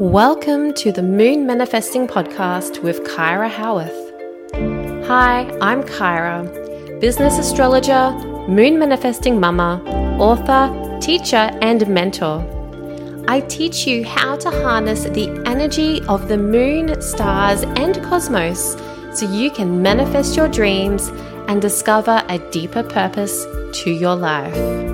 Welcome 0.00 0.74
to 0.74 0.90
the 0.90 1.04
Moon 1.04 1.46
Manifesting 1.46 2.08
Podcast 2.08 2.82
with 2.82 3.04
Kyra 3.04 3.48
Howarth. 3.48 3.94
Hi, 5.06 5.48
I'm 5.60 5.84
Kyra, 5.84 7.00
business 7.00 7.38
astrologer, 7.38 8.10
moon 8.48 8.76
manifesting 8.80 9.38
mama, 9.38 9.80
author, 10.18 10.98
teacher, 11.00 11.48
and 11.62 11.86
mentor. 11.86 12.44
I 13.28 13.42
teach 13.42 13.86
you 13.86 14.04
how 14.04 14.34
to 14.38 14.50
harness 14.50 15.04
the 15.04 15.30
energy 15.46 16.02
of 16.08 16.26
the 16.26 16.38
moon, 16.38 17.00
stars, 17.00 17.62
and 17.62 18.02
cosmos 18.02 18.76
so 19.12 19.30
you 19.30 19.48
can 19.48 19.80
manifest 19.80 20.36
your 20.36 20.48
dreams 20.48 21.06
and 21.46 21.62
discover 21.62 22.24
a 22.28 22.40
deeper 22.50 22.82
purpose 22.82 23.44
to 23.82 23.92
your 23.92 24.16
life. 24.16 24.93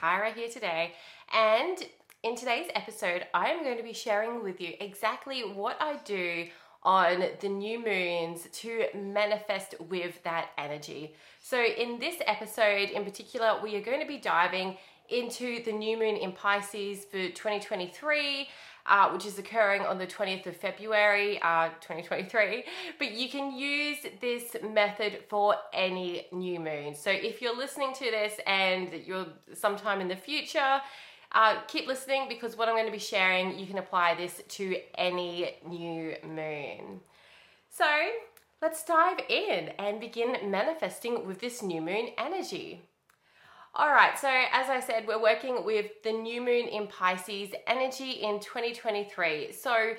Kyra 0.00 0.32
here 0.34 0.48
today, 0.48 0.92
and 1.32 1.78
in 2.22 2.36
today's 2.36 2.70
episode, 2.74 3.26
I'm 3.34 3.62
going 3.62 3.76
to 3.76 3.82
be 3.82 3.92
sharing 3.92 4.42
with 4.42 4.60
you 4.60 4.74
exactly 4.80 5.40
what 5.40 5.76
I 5.80 5.96
do 6.04 6.46
on 6.82 7.24
the 7.40 7.48
new 7.48 7.84
moons 7.84 8.48
to 8.52 8.86
manifest 8.94 9.74
with 9.88 10.22
that 10.22 10.50
energy. 10.56 11.14
So, 11.40 11.62
in 11.62 11.98
this 11.98 12.16
episode 12.26 12.90
in 12.90 13.04
particular, 13.04 13.60
we 13.62 13.76
are 13.76 13.82
going 13.82 14.00
to 14.00 14.06
be 14.06 14.18
diving 14.18 14.76
into 15.10 15.62
the 15.64 15.72
new 15.72 15.98
moon 15.98 16.16
in 16.16 16.32
Pisces 16.32 17.04
for 17.04 17.28
2023 17.28 18.48
uh, 18.86 19.10
which 19.10 19.26
is 19.26 19.38
occurring 19.38 19.82
on 19.82 19.98
the 19.98 20.06
20th 20.06 20.46
of 20.46 20.56
February 20.56 21.40
uh, 21.42 21.68
2023. 21.80 22.64
But 22.98 23.12
you 23.12 23.28
can 23.28 23.56
use 23.56 23.98
this 24.20 24.56
method 24.62 25.24
for 25.28 25.54
any 25.72 26.26
new 26.32 26.60
moon. 26.60 26.94
So 26.94 27.10
if 27.10 27.40
you're 27.40 27.56
listening 27.56 27.92
to 27.94 28.04
this 28.10 28.34
and 28.46 28.92
you're 29.06 29.26
sometime 29.54 30.00
in 30.00 30.08
the 30.08 30.16
future, 30.16 30.80
uh, 31.32 31.60
keep 31.68 31.86
listening 31.86 32.26
because 32.28 32.56
what 32.56 32.68
I'm 32.68 32.74
going 32.74 32.86
to 32.86 32.92
be 32.92 32.98
sharing, 32.98 33.58
you 33.58 33.66
can 33.66 33.78
apply 33.78 34.14
this 34.16 34.42
to 34.48 34.76
any 34.96 35.56
new 35.66 36.16
moon. 36.24 37.00
So 37.70 37.86
let's 38.60 38.84
dive 38.84 39.20
in 39.28 39.70
and 39.78 40.00
begin 40.00 40.50
manifesting 40.50 41.26
with 41.26 41.40
this 41.40 41.62
new 41.62 41.80
moon 41.80 42.08
energy. 42.18 42.82
All 43.72 43.92
right, 43.92 44.18
so 44.18 44.28
as 44.28 44.68
I 44.68 44.80
said, 44.80 45.06
we're 45.06 45.22
working 45.22 45.64
with 45.64 46.02
the 46.02 46.10
new 46.10 46.40
moon 46.40 46.66
in 46.66 46.88
Pisces 46.88 47.50
energy 47.68 48.10
in 48.10 48.40
2023. 48.40 49.52
So 49.52 49.92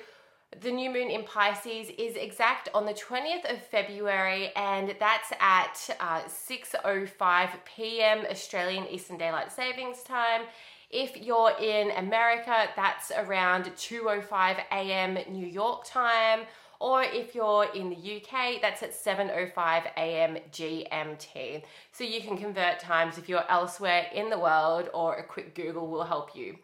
the 0.60 0.70
new 0.70 0.90
moon 0.90 1.08
in 1.10 1.24
Pisces 1.24 1.88
is 1.96 2.16
exact 2.16 2.68
on 2.74 2.84
the 2.84 2.92
20th 2.92 3.50
of 3.50 3.64
February, 3.64 4.52
and 4.56 4.94
that's 5.00 5.32
at 5.40 5.96
uh, 6.00 6.20
6:05 6.24 7.48
p.m. 7.64 8.26
Australian 8.30 8.86
Eastern 8.88 9.16
Daylight 9.16 9.50
Savings 9.50 10.02
Time. 10.02 10.42
If 10.90 11.16
you're 11.16 11.52
in 11.58 11.92
America, 11.92 12.68
that's 12.76 13.10
around 13.10 13.64
2:05 13.76 14.58
a.m. 14.70 15.18
New 15.30 15.46
York 15.46 15.86
time 15.86 16.40
or 16.82 17.04
if 17.04 17.32
you're 17.32 17.66
in 17.76 17.90
the 17.90 17.96
UK, 18.16 18.60
that's 18.60 18.82
at 18.82 18.92
7:05 18.92 19.86
a.m. 19.96 20.36
GMT. 20.50 21.62
So 21.92 22.02
you 22.02 22.20
can 22.20 22.36
convert 22.36 22.80
times 22.80 23.18
if 23.18 23.28
you're 23.28 23.48
elsewhere 23.48 24.06
in 24.12 24.30
the 24.30 24.38
world, 24.38 24.90
or 24.92 25.14
a 25.14 25.22
quick 25.22 25.54
Google 25.54 25.86
will 25.86 26.02
help 26.02 26.34
you. 26.34 26.58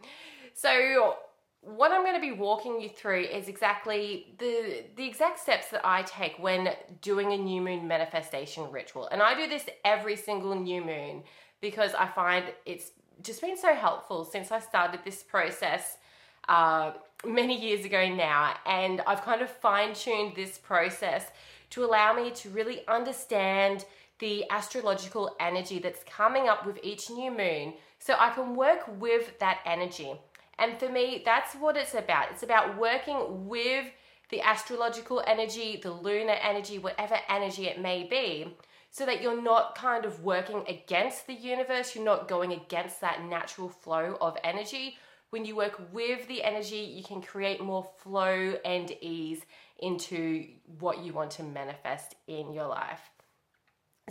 So 0.55 1.19
what 1.61 1.93
I'm 1.93 2.03
going 2.03 2.17
to 2.17 2.21
be 2.21 2.33
walking 2.33 2.81
you 2.81 2.89
through 2.89 3.23
is 3.23 3.47
exactly 3.47 4.35
the 4.41 4.87
the 4.97 5.07
exact 5.07 5.39
steps 5.39 5.69
that 5.71 5.83
I 5.85 6.03
take 6.03 6.37
when 6.41 6.75
doing 7.01 7.33
a 7.33 7.39
new 7.39 7.61
moon 7.61 7.87
manifestation 7.87 8.73
ritual. 8.73 9.07
And 9.13 9.23
I 9.23 9.35
do 9.41 9.47
this 9.49 9.67
every 9.85 10.17
single 10.17 10.57
new 10.57 10.83
moon 10.85 11.23
because 11.61 11.95
I 11.95 12.09
find 12.09 12.45
it's 12.67 12.91
just 13.23 13.41
been 13.41 13.57
so 13.57 13.73
helpful 13.73 14.25
since 14.25 14.51
I 14.51 14.59
started 14.59 15.01
this 15.05 15.23
process 15.23 15.99
uh, 16.49 16.93
many 17.27 17.59
years 17.61 17.85
ago 17.85 18.09
now, 18.09 18.55
and 18.67 19.01
I've 19.07 19.23
kind 19.23 19.43
of 19.43 19.51
fine 19.51 19.95
tuned 19.95 20.35
this 20.37 20.59
process 20.59 21.27
to 21.71 21.85
allow 21.85 22.15
me 22.15 22.31
to 22.31 22.51
really 22.51 22.87
understand 22.89 23.85
the 24.19 24.45
astrological 24.51 25.37
energy 25.39 25.79
that's 25.79 26.03
coming 26.05 26.49
up 26.49 26.67
with 26.67 26.79
each 26.83 27.11
new 27.11 27.31
moon 27.31 27.75
so 27.99 28.15
I 28.19 28.31
can 28.31 28.55
work 28.55 28.81
with 28.99 29.39
that 29.39 29.61
energy. 29.65 30.15
And 30.59 30.79
for 30.79 30.89
me, 30.89 31.23
that's 31.25 31.55
what 31.55 31.77
it's 31.77 31.95
about. 31.95 32.31
It's 32.33 32.43
about 32.43 32.77
working 32.77 33.49
with 33.49 33.87
the 34.31 34.41
astrological 34.41 35.23
energy, 35.27 35.79
the 35.83 35.93
lunar 35.93 36.37
energy, 36.43 36.79
whatever 36.79 37.17
energy 37.29 37.67
it 37.67 37.81
may 37.81 38.05
be, 38.05 38.57
so 38.91 39.07
that 39.07 39.23
you're 39.23 39.41
not 39.41 39.75
kind 39.77 40.05
of 40.05 40.25
working 40.25 40.65
against 40.69 41.27
the 41.27 41.35
universe, 41.35 41.95
you're 41.95 42.05
not 42.05 42.29
going 42.29 42.53
against 42.53 43.01
that 43.01 43.25
natural 43.25 43.69
flow 43.69 44.17
of 44.21 44.37
energy, 44.43 44.97
when 45.31 45.45
you 45.45 45.57
work 45.57 45.81
with 45.93 46.27
the 46.29 46.43
energy, 46.43 46.77
you 46.77 47.03
can 47.03 47.21
create 47.21 47.61
more 47.61 47.87
flow 47.99 48.55
and 48.65 48.91
ease 49.01 49.43
into 49.81 50.47
what 50.79 51.05
you 51.05 51.13
want 51.13 51.31
to 51.33 51.43
manifest 51.43 52.15
in 52.27 52.53
your 52.53 52.67
life. 52.67 53.11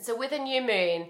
So, 0.02 0.16
with 0.16 0.32
a 0.32 0.40
new 0.40 0.62
moon, 0.62 1.10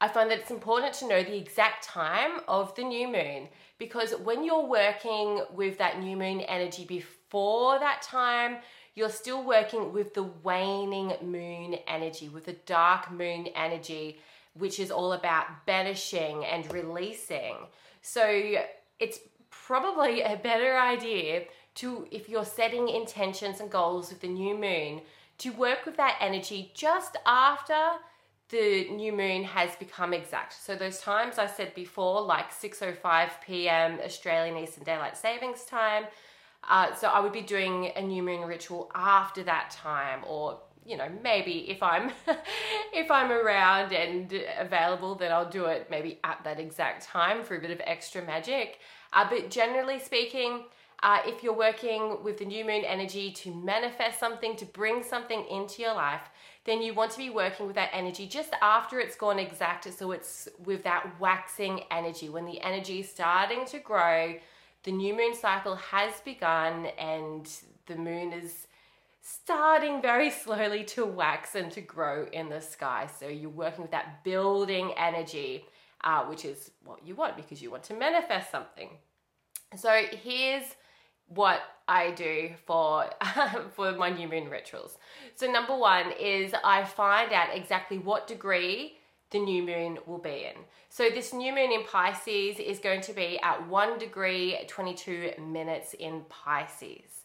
I 0.00 0.08
find 0.08 0.30
that 0.30 0.40
it's 0.40 0.50
important 0.50 0.92
to 0.94 1.08
know 1.08 1.22
the 1.22 1.36
exact 1.36 1.84
time 1.84 2.40
of 2.48 2.74
the 2.74 2.82
new 2.82 3.06
moon 3.06 3.48
because 3.78 4.12
when 4.24 4.44
you're 4.44 4.66
working 4.66 5.44
with 5.54 5.78
that 5.78 6.00
new 6.00 6.16
moon 6.16 6.40
energy 6.40 6.84
before 6.84 7.78
that 7.78 8.02
time, 8.02 8.56
you're 8.96 9.08
still 9.08 9.44
working 9.44 9.92
with 9.92 10.14
the 10.14 10.24
waning 10.24 11.12
moon 11.22 11.76
energy, 11.86 12.28
with 12.28 12.46
the 12.46 12.56
dark 12.66 13.10
moon 13.10 13.46
energy, 13.54 14.18
which 14.54 14.78
is 14.80 14.90
all 14.90 15.12
about 15.12 15.64
banishing 15.64 16.44
and 16.44 16.72
releasing. 16.72 17.54
So, 18.02 18.56
it's 18.98 19.20
probably 19.66 20.22
a 20.22 20.36
better 20.36 20.78
idea 20.78 21.44
to, 21.76 22.06
if 22.10 22.28
you're 22.28 22.44
setting 22.44 22.88
intentions 22.88 23.60
and 23.60 23.70
goals 23.70 24.10
with 24.10 24.20
the 24.20 24.28
new 24.28 24.56
moon, 24.56 25.00
to 25.38 25.50
work 25.50 25.84
with 25.84 25.96
that 25.96 26.16
energy 26.20 26.70
just 26.74 27.16
after 27.26 27.98
the 28.50 28.88
new 28.90 29.12
moon 29.12 29.42
has 29.42 29.74
become 29.76 30.12
exact. 30.12 30.52
So 30.52 30.76
those 30.76 31.00
times 31.00 31.38
I 31.38 31.46
said 31.46 31.74
before, 31.74 32.22
like 32.22 32.52
6:05 32.52 33.30
p.m. 33.44 33.98
Australian 34.04 34.56
Eastern 34.56 34.84
Daylight 34.84 35.16
Savings 35.16 35.64
Time. 35.64 36.04
Uh, 36.68 36.94
so 36.94 37.08
I 37.08 37.20
would 37.20 37.32
be 37.32 37.42
doing 37.42 37.90
a 37.96 38.00
new 38.00 38.22
moon 38.22 38.42
ritual 38.42 38.90
after 38.94 39.42
that 39.44 39.70
time, 39.70 40.20
or 40.26 40.60
you 40.86 40.96
know 40.96 41.08
maybe 41.22 41.70
if 41.70 41.82
I'm 41.82 42.10
if 42.92 43.10
I'm 43.10 43.30
around 43.30 43.92
and 43.92 44.32
available, 44.58 45.14
then 45.14 45.32
I'll 45.32 45.48
do 45.48 45.66
it 45.66 45.88
maybe 45.90 46.18
at 46.24 46.42
that 46.44 46.60
exact 46.60 47.04
time 47.04 47.42
for 47.42 47.56
a 47.56 47.60
bit 47.60 47.70
of 47.70 47.80
extra 47.84 48.22
magic. 48.22 48.78
Uh, 49.12 49.26
but 49.28 49.50
generally 49.50 49.98
speaking, 49.98 50.64
uh, 51.02 51.18
if 51.26 51.42
you're 51.42 51.56
working 51.56 52.22
with 52.22 52.38
the 52.38 52.44
new 52.44 52.64
moon 52.64 52.82
energy 52.84 53.30
to 53.30 53.54
manifest 53.54 54.18
something, 54.18 54.56
to 54.56 54.64
bring 54.64 55.02
something 55.02 55.44
into 55.50 55.82
your 55.82 55.94
life, 55.94 56.22
then 56.64 56.80
you 56.80 56.94
want 56.94 57.10
to 57.12 57.18
be 57.18 57.28
working 57.28 57.66
with 57.66 57.74
that 57.76 57.90
energy 57.92 58.26
just 58.26 58.54
after 58.62 58.98
it's 58.98 59.14
gone 59.14 59.38
exact. 59.38 59.92
So 59.92 60.12
it's 60.12 60.48
with 60.64 60.82
that 60.84 61.20
waxing 61.20 61.82
energy. 61.90 62.28
When 62.28 62.46
the 62.46 62.60
energy 62.62 63.00
is 63.00 63.08
starting 63.10 63.66
to 63.66 63.78
grow, 63.78 64.36
the 64.84 64.92
new 64.92 65.14
moon 65.14 65.34
cycle 65.34 65.76
has 65.76 66.20
begun 66.22 66.86
and 66.98 67.50
the 67.86 67.96
moon 67.96 68.32
is 68.32 68.66
starting 69.26 70.02
very 70.02 70.30
slowly 70.30 70.84
to 70.84 71.04
wax 71.04 71.54
and 71.54 71.72
to 71.72 71.80
grow 71.80 72.26
in 72.30 72.50
the 72.50 72.60
sky. 72.60 73.08
So 73.18 73.26
you're 73.26 73.48
working 73.48 73.80
with 73.82 73.90
that 73.92 74.22
building 74.22 74.92
energy 74.96 75.64
uh, 76.04 76.24
which 76.24 76.44
is 76.44 76.70
what 76.84 77.04
you 77.04 77.14
want 77.14 77.36
because 77.36 77.62
you 77.62 77.70
want 77.70 77.82
to 77.84 77.94
manifest 77.94 78.50
something. 78.50 78.90
So 79.74 80.02
here's 80.22 80.64
what 81.28 81.60
I 81.88 82.12
do 82.12 82.50
for 82.66 83.06
for 83.74 83.92
my 83.92 84.10
new 84.10 84.28
moon 84.28 84.48
rituals. 84.48 84.98
So 85.34 85.50
number 85.50 85.74
1 85.76 86.12
is 86.20 86.52
I 86.62 86.84
find 86.84 87.32
out 87.32 87.48
exactly 87.54 87.98
what 87.98 88.26
degree 88.26 88.98
the 89.30 89.40
new 89.40 89.62
moon 89.62 89.98
will 90.06 90.18
be 90.18 90.46
in. 90.54 90.62
So 90.90 91.08
this 91.08 91.32
new 91.32 91.52
moon 91.52 91.72
in 91.72 91.84
Pisces 91.84 92.58
is 92.60 92.78
going 92.78 93.00
to 93.00 93.12
be 93.12 93.40
at 93.42 93.66
1 93.66 93.98
degree 93.98 94.58
22 94.68 95.32
minutes 95.40 95.94
in 95.94 96.22
Pisces. 96.28 97.23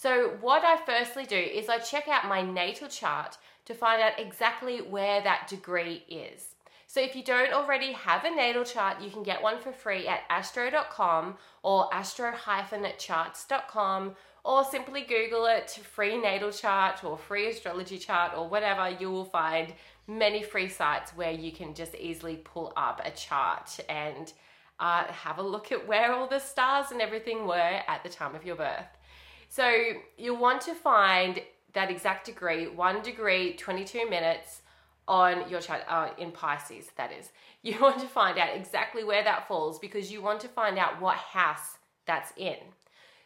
So 0.00 0.38
what 0.40 0.64
I 0.64 0.78
firstly 0.86 1.26
do 1.26 1.36
is 1.36 1.68
I 1.68 1.78
check 1.78 2.08
out 2.08 2.26
my 2.26 2.40
natal 2.40 2.88
chart 2.88 3.36
to 3.66 3.74
find 3.74 4.00
out 4.00 4.18
exactly 4.18 4.80
where 4.80 5.20
that 5.20 5.46
degree 5.46 6.04
is. 6.08 6.54
So 6.86 7.02
if 7.02 7.14
you 7.14 7.22
don't 7.22 7.52
already 7.52 7.92
have 7.92 8.24
a 8.24 8.34
natal 8.34 8.64
chart, 8.64 9.02
you 9.02 9.10
can 9.10 9.22
get 9.22 9.42
one 9.42 9.60
for 9.60 9.72
free 9.72 10.08
at 10.08 10.22
astro.com 10.30 11.36
or 11.62 11.94
astro-charts.com 11.94 14.16
or 14.42 14.64
simply 14.64 15.02
Google 15.02 15.44
it 15.44 15.68
free 15.68 16.16
natal 16.16 16.50
chart 16.50 17.04
or 17.04 17.18
free 17.18 17.50
astrology 17.50 17.98
chart 17.98 18.32
or 18.34 18.48
whatever. 18.48 18.88
You 18.88 19.10
will 19.10 19.26
find 19.26 19.74
many 20.08 20.42
free 20.42 20.70
sites 20.70 21.14
where 21.14 21.32
you 21.32 21.52
can 21.52 21.74
just 21.74 21.94
easily 21.94 22.36
pull 22.36 22.72
up 22.74 23.02
a 23.04 23.10
chart 23.10 23.78
and 23.90 24.32
uh, 24.78 25.04
have 25.04 25.36
a 25.36 25.42
look 25.42 25.72
at 25.72 25.86
where 25.86 26.14
all 26.14 26.26
the 26.26 26.38
stars 26.38 26.90
and 26.90 27.02
everything 27.02 27.46
were 27.46 27.82
at 27.86 28.02
the 28.02 28.08
time 28.08 28.34
of 28.34 28.46
your 28.46 28.56
birth. 28.56 28.96
So 29.50 29.68
you'll 30.16 30.36
want 30.36 30.62
to 30.62 30.74
find 30.74 31.42
that 31.74 31.90
exact 31.90 32.24
degree, 32.24 32.68
one 32.68 33.02
degree, 33.02 33.54
22 33.54 34.08
minutes 34.08 34.62
on 35.08 35.50
your 35.50 35.60
chart 35.60 35.82
uh, 35.88 36.10
in 36.18 36.30
Pisces, 36.30 36.86
that 36.96 37.12
is. 37.12 37.30
You 37.62 37.78
want 37.78 38.00
to 38.00 38.06
find 38.06 38.38
out 38.38 38.56
exactly 38.56 39.04
where 39.04 39.22
that 39.22 39.46
falls 39.46 39.78
because 39.78 40.10
you 40.10 40.22
want 40.22 40.40
to 40.40 40.48
find 40.48 40.78
out 40.78 40.98
what 40.98 41.16
house 41.16 41.76
that's 42.06 42.32
in. 42.38 42.56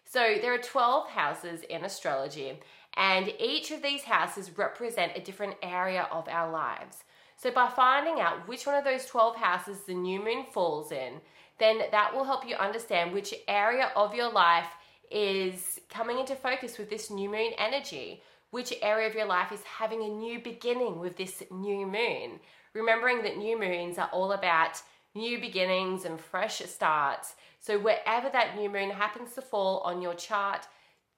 So 0.04 0.38
there 0.42 0.52
are 0.52 0.58
12 0.58 1.10
houses 1.10 1.60
in 1.70 1.84
astrology, 1.84 2.58
and 2.96 3.32
each 3.38 3.70
of 3.70 3.80
these 3.80 4.02
houses 4.02 4.58
represent 4.58 5.12
a 5.14 5.20
different 5.20 5.54
area 5.62 6.08
of 6.10 6.26
our 6.26 6.50
lives. 6.50 7.04
So 7.36 7.52
by 7.52 7.68
finding 7.68 8.20
out 8.20 8.48
which 8.48 8.66
one 8.66 8.74
of 8.74 8.82
those 8.82 9.06
12 9.06 9.36
houses 9.36 9.82
the 9.86 9.94
new 9.94 10.18
moon 10.24 10.46
falls 10.52 10.90
in, 10.90 11.20
then 11.60 11.82
that 11.92 12.12
will 12.12 12.24
help 12.24 12.48
you 12.48 12.56
understand 12.56 13.12
which 13.12 13.34
area 13.46 13.92
of 13.94 14.16
your 14.16 14.32
life 14.32 14.66
is 15.10 15.80
coming 15.88 16.18
into 16.18 16.34
focus 16.34 16.78
with 16.78 16.90
this 16.90 17.10
new 17.10 17.28
moon 17.28 17.52
energy 17.58 18.22
which 18.54 18.72
area 18.82 19.08
of 19.08 19.16
your 19.16 19.26
life 19.26 19.50
is 19.50 19.64
having 19.64 20.00
a 20.04 20.08
new 20.08 20.38
beginning 20.38 21.00
with 21.00 21.16
this 21.16 21.42
new 21.50 21.84
moon. 21.84 22.38
Remembering 22.72 23.20
that 23.24 23.36
new 23.36 23.58
moons 23.58 23.98
are 23.98 24.08
all 24.12 24.30
about 24.30 24.80
new 25.12 25.40
beginnings 25.40 26.04
and 26.04 26.20
fresh 26.20 26.58
starts. 26.60 27.34
So, 27.58 27.80
wherever 27.80 28.30
that 28.30 28.56
new 28.56 28.70
moon 28.70 28.90
happens 28.90 29.34
to 29.34 29.42
fall 29.42 29.78
on 29.80 30.00
your 30.00 30.14
chart, 30.14 30.68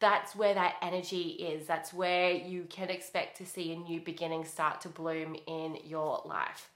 that's 0.01 0.35
where 0.35 0.55
that 0.55 0.77
energy 0.81 1.29
is. 1.33 1.67
That's 1.67 1.93
where 1.93 2.31
you 2.31 2.65
can 2.71 2.89
expect 2.89 3.37
to 3.37 3.45
see 3.45 3.71
a 3.71 3.77
new 3.77 4.01
beginning 4.01 4.47
start 4.47 4.81
to 4.83 4.89
bloom 4.89 5.37
in 5.47 5.77
your 5.85 6.23
life. 6.25 6.71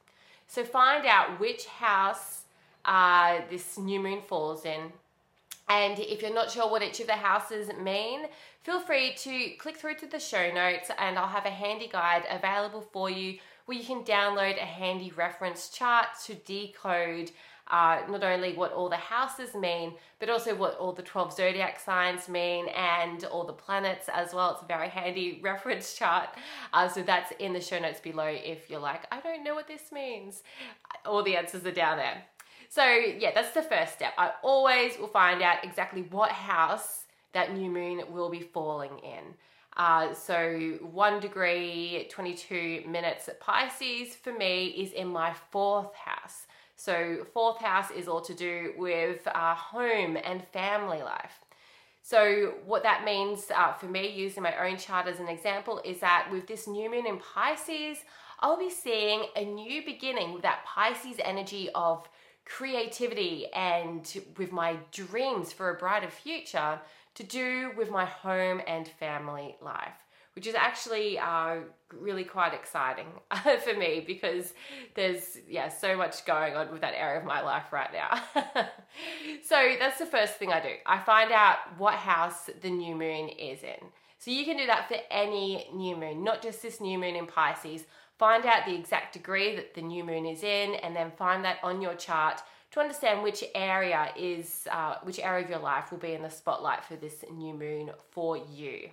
So, 0.46 0.62
find 0.62 1.06
out 1.06 1.40
which 1.40 1.64
house 1.64 2.42
uh, 2.84 3.40
this 3.48 3.78
new 3.78 3.98
moon 3.98 4.20
falls 4.28 4.66
in 4.66 4.92
and 5.70 6.00
if 6.00 6.20
you're 6.20 6.34
not 6.34 6.50
sure 6.50 6.68
what 6.68 6.82
each 6.82 6.98
of 6.98 7.06
the 7.06 7.12
houses 7.12 7.70
mean, 7.80 8.26
feel 8.64 8.80
free 8.80 9.14
to 9.18 9.50
click 9.50 9.76
through 9.76 9.94
to 9.94 10.06
the 10.06 10.18
show 10.18 10.52
notes 10.52 10.90
and 10.98 11.16
I'll 11.16 11.28
have 11.28 11.46
a 11.46 11.50
handy 11.50 11.86
guide 11.86 12.24
available 12.28 12.80
for 12.92 13.08
you 13.08 13.38
where 13.66 13.78
you 13.78 13.84
can 13.84 14.02
download 14.02 14.60
a 14.60 14.66
handy 14.66 15.12
reference 15.16 15.68
chart 15.68 16.06
to 16.24 16.34
decode 16.34 17.30
uh, 17.70 18.00
not 18.08 18.24
only 18.24 18.52
what 18.54 18.72
all 18.72 18.88
the 18.88 18.96
houses 18.96 19.54
mean, 19.54 19.94
but 20.18 20.28
also 20.28 20.56
what 20.56 20.76
all 20.78 20.92
the 20.92 21.02
12 21.02 21.34
zodiac 21.34 21.78
signs 21.78 22.28
mean 22.28 22.66
and 22.70 23.22
all 23.26 23.44
the 23.44 23.52
planets 23.52 24.08
as 24.12 24.34
well. 24.34 24.50
It's 24.54 24.62
a 24.62 24.66
very 24.66 24.88
handy 24.88 25.38
reference 25.44 25.94
chart. 25.94 26.30
Uh, 26.72 26.88
so 26.88 27.04
that's 27.04 27.32
in 27.38 27.52
the 27.52 27.60
show 27.60 27.78
notes 27.78 28.00
below 28.00 28.26
if 28.26 28.68
you're 28.68 28.80
like, 28.80 29.02
I 29.12 29.20
don't 29.20 29.44
know 29.44 29.54
what 29.54 29.68
this 29.68 29.92
means. 29.92 30.42
All 31.06 31.22
the 31.22 31.36
answers 31.36 31.64
are 31.64 31.70
down 31.70 31.98
there. 31.98 32.24
So, 32.70 32.84
yeah, 32.84 33.32
that's 33.34 33.50
the 33.50 33.62
first 33.62 33.94
step. 33.94 34.12
I 34.16 34.30
always 34.44 34.96
will 34.96 35.08
find 35.08 35.42
out 35.42 35.64
exactly 35.64 36.02
what 36.02 36.30
house 36.30 37.06
that 37.32 37.52
new 37.52 37.68
moon 37.68 38.00
will 38.12 38.30
be 38.30 38.38
falling 38.38 38.96
in. 39.00 39.34
Uh, 39.76 40.14
so, 40.14 40.78
one 40.80 41.18
degree, 41.18 42.06
22 42.10 42.84
minutes 42.86 43.28
at 43.28 43.40
Pisces 43.40 44.14
for 44.14 44.32
me 44.32 44.66
is 44.66 44.92
in 44.92 45.08
my 45.08 45.34
fourth 45.50 45.92
house. 45.96 46.46
So, 46.76 47.26
fourth 47.34 47.58
house 47.58 47.90
is 47.90 48.06
all 48.06 48.20
to 48.20 48.34
do 48.34 48.72
with 48.78 49.26
uh, 49.26 49.56
home 49.56 50.16
and 50.22 50.46
family 50.52 51.02
life. 51.02 51.40
So, 52.02 52.54
what 52.64 52.84
that 52.84 53.04
means 53.04 53.50
uh, 53.52 53.72
for 53.72 53.86
me, 53.86 54.12
using 54.12 54.44
my 54.44 54.56
own 54.64 54.76
chart 54.76 55.08
as 55.08 55.18
an 55.18 55.26
example, 55.26 55.80
is 55.84 55.98
that 55.98 56.28
with 56.30 56.46
this 56.46 56.68
new 56.68 56.88
moon 56.88 57.08
in 57.08 57.18
Pisces, 57.18 57.98
I'll 58.38 58.58
be 58.58 58.70
seeing 58.70 59.24
a 59.34 59.44
new 59.44 59.84
beginning 59.84 60.32
with 60.32 60.42
that 60.42 60.64
Pisces 60.64 61.16
energy 61.24 61.68
of 61.74 62.08
creativity 62.44 63.46
and 63.54 64.22
with 64.36 64.52
my 64.52 64.76
dreams 64.92 65.52
for 65.52 65.70
a 65.70 65.78
brighter 65.78 66.10
future 66.10 66.80
to 67.14 67.22
do 67.22 67.72
with 67.76 67.90
my 67.90 68.04
home 68.04 68.60
and 68.66 68.88
family 68.88 69.56
life, 69.60 70.06
which 70.34 70.46
is 70.46 70.54
actually 70.54 71.18
uh, 71.18 71.56
really 71.92 72.24
quite 72.24 72.54
exciting 72.54 73.06
for 73.64 73.74
me 73.74 74.02
because 74.06 74.54
there's 74.94 75.38
yeah 75.48 75.68
so 75.68 75.96
much 75.96 76.24
going 76.24 76.54
on 76.54 76.70
with 76.72 76.80
that 76.80 76.94
area 76.94 77.20
of 77.20 77.26
my 77.26 77.40
life 77.40 77.72
right 77.72 77.90
now. 77.92 78.22
so 79.42 79.74
that's 79.78 79.98
the 79.98 80.06
first 80.06 80.34
thing 80.34 80.52
I 80.52 80.60
do. 80.60 80.74
I 80.86 80.98
find 80.98 81.32
out 81.32 81.56
what 81.78 81.94
house 81.94 82.48
the 82.60 82.70
new 82.70 82.94
moon 82.94 83.28
is 83.28 83.62
in. 83.62 83.88
So 84.18 84.30
you 84.30 84.44
can 84.44 84.58
do 84.58 84.66
that 84.66 84.86
for 84.86 84.98
any 85.10 85.66
new 85.74 85.96
moon, 85.96 86.22
not 86.22 86.42
just 86.42 86.60
this 86.60 86.80
new 86.80 86.98
moon 86.98 87.16
in 87.16 87.26
Pisces. 87.26 87.84
Find 88.20 88.44
out 88.44 88.66
the 88.66 88.74
exact 88.74 89.14
degree 89.14 89.56
that 89.56 89.72
the 89.72 89.80
new 89.80 90.04
moon 90.04 90.26
is 90.26 90.42
in, 90.42 90.74
and 90.74 90.94
then 90.94 91.10
find 91.10 91.42
that 91.46 91.56
on 91.62 91.80
your 91.80 91.94
chart 91.94 92.42
to 92.72 92.80
understand 92.80 93.22
which 93.22 93.42
area 93.54 94.12
is 94.14 94.68
uh, 94.70 94.96
which 95.02 95.18
area 95.18 95.42
of 95.42 95.48
your 95.48 95.58
life 95.58 95.90
will 95.90 95.98
be 95.98 96.12
in 96.12 96.20
the 96.20 96.28
spotlight 96.28 96.84
for 96.84 96.96
this 96.96 97.24
new 97.32 97.54
moon 97.54 97.90
for 98.10 98.36
you. 98.36 98.90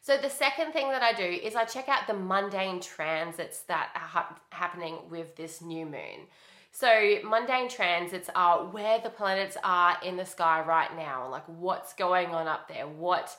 So 0.00 0.16
the 0.16 0.30
second 0.30 0.72
thing 0.72 0.88
that 0.88 1.02
I 1.02 1.12
do 1.12 1.24
is 1.46 1.54
I 1.54 1.66
check 1.66 1.90
out 1.90 2.06
the 2.06 2.14
mundane 2.14 2.80
transits 2.80 3.60
that 3.72 3.90
are 3.94 4.00
ha- 4.00 4.40
happening 4.48 4.96
with 5.10 5.36
this 5.36 5.60
new 5.60 5.84
moon. 5.84 6.26
So 6.72 7.18
mundane 7.22 7.68
transits 7.68 8.30
are 8.34 8.64
where 8.64 8.98
the 8.98 9.10
planets 9.10 9.58
are 9.62 9.98
in 10.02 10.16
the 10.16 10.24
sky 10.24 10.64
right 10.66 10.96
now, 10.96 11.28
like 11.28 11.44
what's 11.46 11.92
going 11.92 12.28
on 12.28 12.46
up 12.46 12.66
there, 12.66 12.86
what 12.86 13.36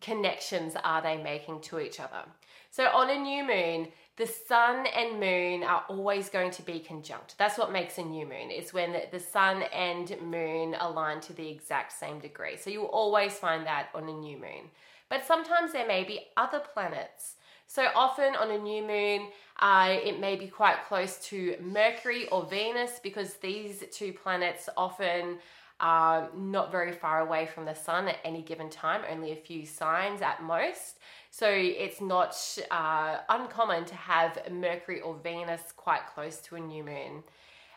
connections 0.00 0.74
are 0.82 1.02
they 1.02 1.18
making 1.18 1.60
to 1.68 1.80
each 1.80 2.00
other. 2.00 2.24
So 2.70 2.86
on 2.86 3.10
a 3.10 3.18
new 3.18 3.44
moon, 3.44 3.88
the 4.16 4.26
sun 4.26 4.86
and 4.86 5.18
moon 5.18 5.64
are 5.64 5.84
always 5.88 6.28
going 6.28 6.50
to 6.52 6.62
be 6.62 6.78
conjunct. 6.78 7.36
That's 7.36 7.58
what 7.58 7.72
makes 7.72 7.98
a 7.98 8.02
new 8.02 8.26
moon. 8.26 8.50
It's 8.50 8.72
when 8.72 8.94
the 9.10 9.18
sun 9.18 9.62
and 9.72 10.14
moon 10.22 10.76
align 10.78 11.20
to 11.22 11.32
the 11.32 11.48
exact 11.48 11.92
same 11.92 12.20
degree. 12.20 12.56
So 12.56 12.70
you 12.70 12.82
will 12.82 12.88
always 12.88 13.34
find 13.34 13.66
that 13.66 13.88
on 13.94 14.08
a 14.08 14.12
new 14.12 14.36
moon. 14.36 14.70
But 15.08 15.26
sometimes 15.26 15.72
there 15.72 15.86
may 15.86 16.04
be 16.04 16.26
other 16.36 16.60
planets. 16.60 17.34
So 17.66 17.88
often 17.94 18.36
on 18.36 18.50
a 18.50 18.58
new 18.58 18.82
moon, 18.82 19.28
uh, 19.58 19.96
it 20.04 20.20
may 20.20 20.36
be 20.36 20.46
quite 20.46 20.84
close 20.86 21.18
to 21.28 21.56
Mercury 21.60 22.28
or 22.28 22.44
Venus 22.46 23.00
because 23.02 23.34
these 23.34 23.84
two 23.90 24.12
planets 24.12 24.68
often 24.76 25.38
are 25.80 26.28
not 26.36 26.70
very 26.70 26.92
far 26.92 27.20
away 27.20 27.46
from 27.46 27.64
the 27.64 27.74
sun 27.74 28.06
at 28.08 28.18
any 28.24 28.42
given 28.42 28.68
time, 28.68 29.02
only 29.10 29.32
a 29.32 29.36
few 29.36 29.64
signs 29.64 30.20
at 30.20 30.42
most. 30.42 30.98
So 31.30 31.48
it's 31.48 32.00
not 32.00 32.36
uh, 32.70 33.18
uncommon 33.28 33.84
to 33.86 33.94
have 33.94 34.38
Mercury 34.50 35.00
or 35.00 35.14
Venus 35.22 35.72
quite 35.76 36.06
close 36.12 36.38
to 36.40 36.56
a 36.56 36.60
new 36.60 36.82
moon. 36.84 37.22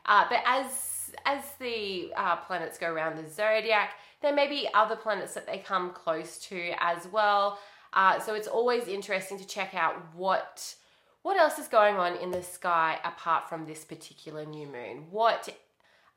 Uh, 0.05 0.25
but 0.29 0.39
as 0.45 1.11
as 1.25 1.43
the 1.59 2.11
uh, 2.17 2.37
planets 2.37 2.77
go 2.77 2.91
around 2.91 3.17
the 3.17 3.29
zodiac, 3.29 3.91
there 4.21 4.33
may 4.33 4.47
be 4.47 4.67
other 4.73 4.95
planets 4.95 5.33
that 5.35 5.45
they 5.45 5.59
come 5.59 5.91
close 5.91 6.39
to 6.39 6.71
as 6.79 7.07
well. 7.07 7.59
Uh, 7.93 8.19
so 8.19 8.33
it's 8.33 8.47
always 8.47 8.87
interesting 8.87 9.37
to 9.37 9.45
check 9.45 9.75
out 9.75 9.95
what 10.15 10.75
what 11.21 11.37
else 11.37 11.57
is 11.57 11.67
going 11.67 11.95
on 11.95 12.17
in 12.17 12.31
the 12.31 12.43
sky 12.43 12.99
apart 13.05 13.47
from 13.47 13.65
this 13.65 13.85
particular 13.85 14.45
new 14.45 14.67
moon. 14.67 15.05
What 15.09 15.55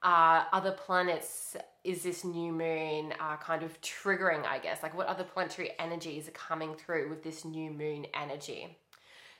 uh, 0.03 0.45
other 0.53 0.73
planets 0.73 1.57
is 1.85 2.03
this 2.03 2.25
new 2.25 2.53
moon 2.53 3.13
uh, 3.21 3.37
kind 3.37 3.63
of 3.63 3.81
triggering, 3.81 4.45
I 4.45 4.59
guess? 4.59 4.83
Like, 4.83 4.97
what 4.97 5.07
other 5.07 5.25
planetary 5.25 5.71
energies 5.79 6.29
are 6.29 6.33
coming 6.33 6.75
through 6.75 7.09
with 7.09 7.23
this 7.23 7.45
new 7.45 7.71
moon 7.71 8.07
energy? 8.15 8.77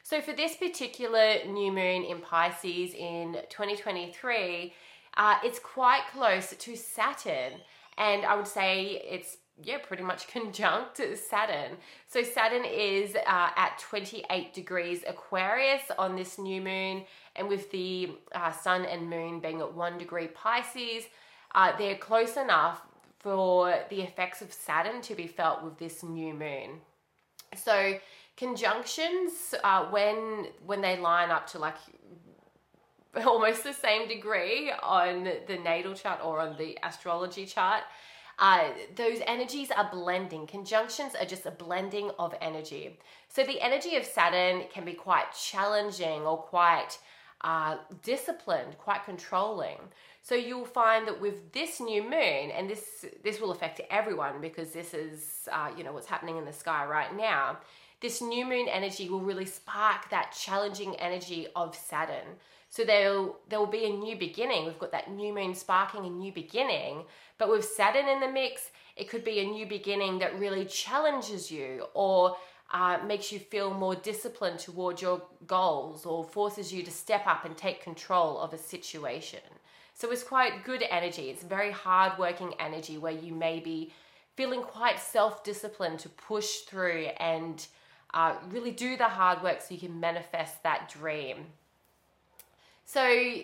So, 0.03 0.21
for 0.21 0.33
this 0.33 0.57
particular 0.57 1.45
new 1.47 1.73
moon 1.73 2.05
in 2.05 2.21
Pisces 2.21 2.95
in 2.95 3.37
2023, 3.49 4.73
uh, 5.17 5.37
it's 5.43 5.59
quite 5.59 6.03
close 6.13 6.55
to 6.57 6.77
Saturn, 6.77 7.55
and 7.99 8.25
I 8.25 8.37
would 8.37 8.47
say 8.47 9.03
it's 9.11 9.39
yeah, 9.63 9.79
pretty 9.79 10.03
much 10.03 10.29
conjunct 10.33 11.01
Saturn. 11.17 11.79
So 12.07 12.23
Saturn 12.23 12.65
is 12.65 13.15
uh, 13.15 13.51
at 13.57 13.79
28 13.79 14.53
degrees 14.53 15.03
Aquarius 15.07 15.83
on 15.99 16.17
this 16.17 16.39
new 16.39 16.61
moon, 16.61 17.05
and 17.37 17.49
with 17.49 17.71
the 17.71 18.11
uh, 18.35 18.53
Sun 18.53 18.85
and 18.85 19.09
Moon 19.09 19.41
being 19.41 19.61
at 19.61 19.75
one 19.75 19.99
degree 19.99 20.29
Pisces, 20.29 21.05
uh, 21.55 21.77
they're 21.77 21.97
close 21.97 22.37
enough 22.37 22.83
for 23.19 23.75
the 23.91 24.01
effects 24.03 24.43
of 24.43 24.53
Saturn 24.53 25.01
to 25.03 25.15
be 25.15 25.27
felt 25.27 25.63
with 25.63 25.79
this 25.79 26.03
new 26.03 26.35
moon. 26.35 26.81
So 27.55 27.99
conjunctions, 28.37 29.55
uh, 29.65 29.87
when 29.87 30.49
when 30.65 30.81
they 30.81 30.99
line 30.99 31.31
up 31.31 31.47
to 31.49 31.59
like 31.59 31.77
almost 33.27 33.65
the 33.65 33.73
same 33.73 34.09
degree 34.09 34.73
on 34.83 35.25
the 35.47 35.59
natal 35.59 35.95
chart 35.95 36.21
or 36.23 36.41
on 36.41 36.57
the 36.59 36.79
astrology 36.83 37.47
chart 37.47 37.83
uh, 38.39 38.69
those 38.95 39.21
energies 39.27 39.71
are 39.71 39.89
blending. 39.91 40.47
Conjunctions 40.47 41.15
are 41.15 41.25
just 41.25 41.47
a 41.47 41.51
blending 41.51 42.11
of 42.19 42.35
energy. 42.41 42.99
So 43.29 43.45
the 43.45 43.61
energy 43.61 43.97
of 43.97 44.05
Saturn 44.05 44.65
can 44.73 44.85
be 44.85 44.93
quite 44.93 45.33
challenging 45.33 46.23
or 46.23 46.37
quite 46.37 46.99
uh, 47.43 47.77
disciplined, 48.03 48.79
quite 48.79 49.05
controlling. 49.05 49.79
So 50.23 50.35
you'll 50.35 50.65
find 50.65 51.07
that 51.07 51.21
with 51.21 51.53
this 51.53 51.81
new 51.81 52.03
moon, 52.03 52.51
and 52.51 52.69
this 52.69 53.07
this 53.23 53.41
will 53.41 53.53
affect 53.53 53.81
everyone 53.91 54.41
because 54.41 54.73
this 54.73 54.95
is 54.95 55.49
uh, 55.53 55.71
you 55.77 55.85
know 55.85 55.93
what's 55.93 56.07
happening 56.07 56.37
in 56.37 56.45
the 56.45 56.53
sky 56.53 56.85
right 56.85 57.17
now. 57.17 57.59
This 58.01 58.21
new 58.21 58.45
moon 58.45 58.67
energy 58.69 59.09
will 59.09 59.21
really 59.21 59.47
spark 59.47 60.11
that 60.11 60.33
challenging 60.39 60.97
energy 60.97 61.47
of 61.57 61.75
Saturn. 61.75 62.27
So 62.69 62.85
there'll 62.85 63.39
there 63.49 63.59
will 63.59 63.67
be 63.67 63.87
a 63.87 63.91
new 63.91 64.17
beginning. 64.17 64.67
We've 64.67 64.79
got 64.79 64.93
that 64.93 65.11
new 65.11 65.33
moon 65.33 65.55
sparking 65.55 66.05
a 66.05 66.11
new 66.11 66.33
beginning, 66.33 67.05
but 67.39 67.49
with 67.49 67.65
Saturn 67.65 68.09
in 68.09 68.21
the 68.21 68.29
mix, 68.29 68.71
it 68.97 69.09
could 69.09 69.25
be 69.25 69.41
a 69.41 69.45
new 69.45 69.67
beginning 69.67 70.19
that 70.19 70.39
really 70.39 70.65
challenges 70.65 71.51
you 71.51 71.87
or 71.95 72.37
uh, 72.73 72.99
makes 73.07 73.31
you 73.31 73.39
feel 73.39 73.73
more 73.73 73.95
disciplined 73.95 74.59
toward 74.59 75.01
your 75.01 75.23
goals 75.47 76.05
or 76.05 76.25
forces 76.25 76.73
you 76.73 76.83
to 76.83 76.91
step 76.91 77.27
up 77.27 77.45
and 77.45 77.57
take 77.57 77.83
control 77.83 78.39
of 78.39 78.53
a 78.53 78.59
situation. 78.59 79.41
So 79.95 80.11
it's 80.11 80.23
quite 80.23 80.65
good 80.65 80.85
energy. 80.91 81.31
It's 81.31 81.43
very 81.43 81.71
hard 81.71 82.19
working 82.19 82.55
energy 82.59 82.99
where 82.99 83.13
you 83.13 83.33
may 83.33 83.61
be 83.61 83.93
feeling 84.37 84.63
quite 84.63 85.01
self 85.01 85.43
disciplined 85.43 86.01
to 86.01 86.09
push 86.09 86.59
through 86.61 87.09
and 87.19 87.67
uh, 88.13 88.35
really 88.51 88.71
do 88.71 88.97
the 88.97 89.09
hard 89.09 89.43
work 89.43 89.61
so 89.61 89.75
you 89.75 89.81
can 89.81 89.99
manifest 89.99 90.63
that 90.63 90.89
dream. 90.91 91.47
So 92.85 93.43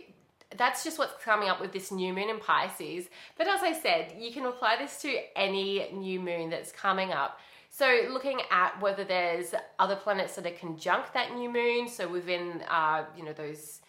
that's 0.56 0.84
just 0.84 0.98
what's 0.98 1.22
coming 1.24 1.48
up 1.48 1.60
with 1.60 1.72
this 1.72 1.90
new 1.90 2.12
moon 2.12 2.28
in 2.28 2.38
Pisces. 2.38 3.06
But 3.38 3.48
as 3.48 3.62
I 3.62 3.72
said, 3.72 4.14
you 4.18 4.32
can 4.32 4.44
apply 4.46 4.76
this 4.76 5.00
to 5.02 5.16
any 5.36 5.90
new 5.92 6.20
moon 6.20 6.50
that's 6.50 6.72
coming 6.72 7.12
up. 7.12 7.40
So 7.74 8.02
looking 8.10 8.42
at 8.50 8.78
whether 8.82 9.02
there's 9.02 9.54
other 9.78 9.96
planets 9.96 10.34
that 10.34 10.44
are 10.44 10.50
conjunct 10.50 11.14
that 11.14 11.34
new 11.34 11.50
moon, 11.50 11.88
so 11.88 12.06
within 12.06 12.62
uh, 12.68 13.06
you 13.16 13.24
know 13.24 13.32
those 13.32 13.80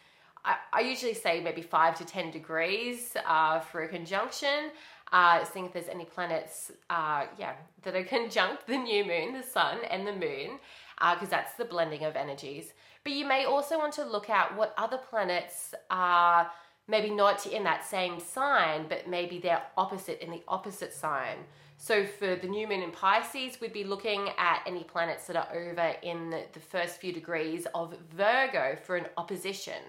I, 0.46 0.56
I, 0.72 0.80
usually 0.80 1.14
say 1.14 1.42
maybe 1.42 1.62
five 1.62 1.98
to 1.98 2.06
10 2.06 2.32
degrees 2.32 3.18
uh, 3.28 3.60
for 3.60 3.84
a 3.84 3.90
conjunction. 3.90 4.72
Uh, 5.12 5.44
seeing 5.44 5.66
if 5.66 5.74
there's 5.74 5.90
any 5.90 6.06
planets, 6.06 6.72
uh, 6.90 7.26
yeah, 7.38 7.54
that 7.82 7.94
are 7.94 8.04
conjunct 8.16 8.68
the 8.68 8.78
new 8.78 9.04
moon, 9.04 9.34
the 9.34 9.44
sun, 9.44 9.80
and 9.90 10.08
the 10.08 10.14
moon, 10.14 10.60
because 10.98 11.28
uh, 11.28 11.32
that's 11.32 11.54
the 11.56 11.66
blending 11.66 12.06
of 12.06 12.16
energies. 12.16 12.74
But 13.04 13.12
you 13.14 13.28
may 13.28 13.44
also 13.44 13.78
want 13.78 13.94
to 13.96 14.06
look 14.06 14.30
at 14.30 14.56
what 14.56 14.74
other 14.78 14.98
planets 14.98 15.76
are 15.90 16.50
maybe 16.88 17.10
not 17.10 17.46
in 17.46 17.66
that 17.66 17.86
same 17.86 18.18
sign, 18.20 18.86
but 18.88 19.10
maybe 19.10 19.40
they're 19.40 19.64
opposite 19.78 20.24
in 20.24 20.32
the 20.32 20.42
opposite 20.48 20.94
sign. 20.94 21.38
So 21.84 22.06
for 22.06 22.38
the 22.38 22.48
new 22.48 22.66
moon 22.66 22.82
in 22.82 22.92
Pisces, 22.92 23.60
we'd 23.60 23.74
be 23.74 23.84
looking 23.84 24.30
at 24.38 24.64
any 24.66 24.86
planets 24.86 25.28
that 25.28 25.36
are 25.36 25.54
over 25.54 25.94
in 26.02 26.30
the, 26.30 26.60
first 26.62 27.02
few 27.02 27.12
degrees 27.12 27.68
of 27.76 27.94
Virgo 28.16 28.78
for 28.82 28.96
an 28.96 29.08
opposition 29.18 29.84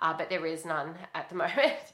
uh, 0.00 0.16
but 0.16 0.30
there 0.30 0.46
is 0.46 0.64
none 0.64 0.94
at 1.14 1.28
the 1.28 1.34
moment. 1.44 1.92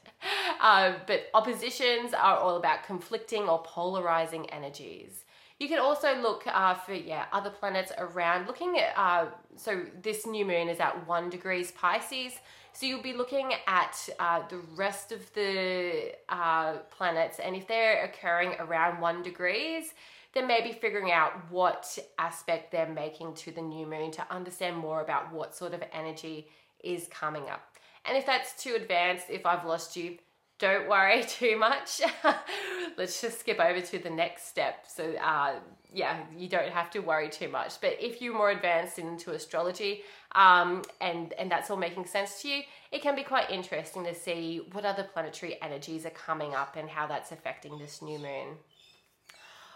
uh, 0.61 0.93
but 1.05 1.27
oppositions 1.33 2.13
are 2.13 2.37
all 2.37 2.55
about 2.55 2.85
conflicting 2.85 3.43
or 3.49 3.61
polarizing 3.63 4.49
energies. 4.51 5.25
You 5.59 5.67
can 5.67 5.79
also 5.79 6.15
look 6.19 6.43
uh, 6.47 6.73
for 6.73 6.93
yeah 6.93 7.25
other 7.33 7.49
planets 7.49 7.91
around. 7.97 8.47
Looking 8.47 8.79
at 8.79 8.97
uh, 8.97 9.25
so 9.57 9.83
this 10.01 10.25
new 10.25 10.45
moon 10.45 10.69
is 10.69 10.79
at 10.79 11.05
one 11.07 11.29
degrees 11.29 11.71
Pisces, 11.71 12.39
so 12.73 12.85
you'll 12.85 13.01
be 13.01 13.13
looking 13.13 13.51
at 13.67 14.09
uh, 14.19 14.41
the 14.49 14.59
rest 14.75 15.11
of 15.11 15.33
the 15.33 16.13
uh, 16.29 16.77
planets, 16.95 17.39
and 17.39 17.55
if 17.55 17.67
they're 17.67 18.03
occurring 18.05 18.55
around 18.59 19.01
one 19.01 19.21
degrees, 19.21 19.93
then 20.33 20.47
maybe 20.47 20.71
figuring 20.71 21.11
out 21.11 21.33
what 21.49 21.97
aspect 22.17 22.71
they're 22.71 22.87
making 22.87 23.33
to 23.33 23.51
the 23.51 23.61
new 23.61 23.85
moon 23.85 24.11
to 24.11 24.25
understand 24.33 24.77
more 24.77 25.01
about 25.01 25.31
what 25.33 25.55
sort 25.55 25.73
of 25.73 25.83
energy 25.91 26.47
is 26.83 27.07
coming 27.07 27.49
up. 27.49 27.61
And 28.05 28.17
if 28.17 28.25
that's 28.25 28.61
too 28.61 28.75
advanced, 28.75 29.25
if 29.29 29.45
I've 29.45 29.65
lost 29.65 29.95
you, 29.95 30.17
don't 30.57 30.87
worry 30.87 31.23
too 31.27 31.57
much. 31.57 32.01
Let's 32.97 33.21
just 33.21 33.39
skip 33.41 33.59
over 33.59 33.81
to 33.81 33.99
the 33.99 34.09
next 34.09 34.47
step. 34.47 34.85
So, 34.87 35.13
uh, 35.15 35.55
yeah, 35.93 36.23
you 36.37 36.47
don't 36.47 36.71
have 36.71 36.89
to 36.91 36.99
worry 36.99 37.29
too 37.29 37.49
much. 37.49 37.81
But 37.81 37.97
if 37.99 38.21
you're 38.21 38.33
more 38.33 38.51
advanced 38.51 38.99
into 38.99 39.31
astrology 39.31 40.03
um, 40.33 40.83
and, 40.99 41.33
and 41.33 41.51
that's 41.51 41.69
all 41.69 41.77
making 41.77 42.05
sense 42.05 42.41
to 42.41 42.47
you, 42.47 42.61
it 42.91 43.01
can 43.01 43.15
be 43.15 43.23
quite 43.23 43.49
interesting 43.49 44.03
to 44.05 44.15
see 44.15 44.61
what 44.71 44.85
other 44.85 45.03
planetary 45.03 45.61
energies 45.61 46.05
are 46.05 46.11
coming 46.11 46.53
up 46.55 46.75
and 46.75 46.89
how 46.89 47.07
that's 47.07 47.31
affecting 47.31 47.77
this 47.77 48.01
new 48.01 48.19
moon. 48.19 48.57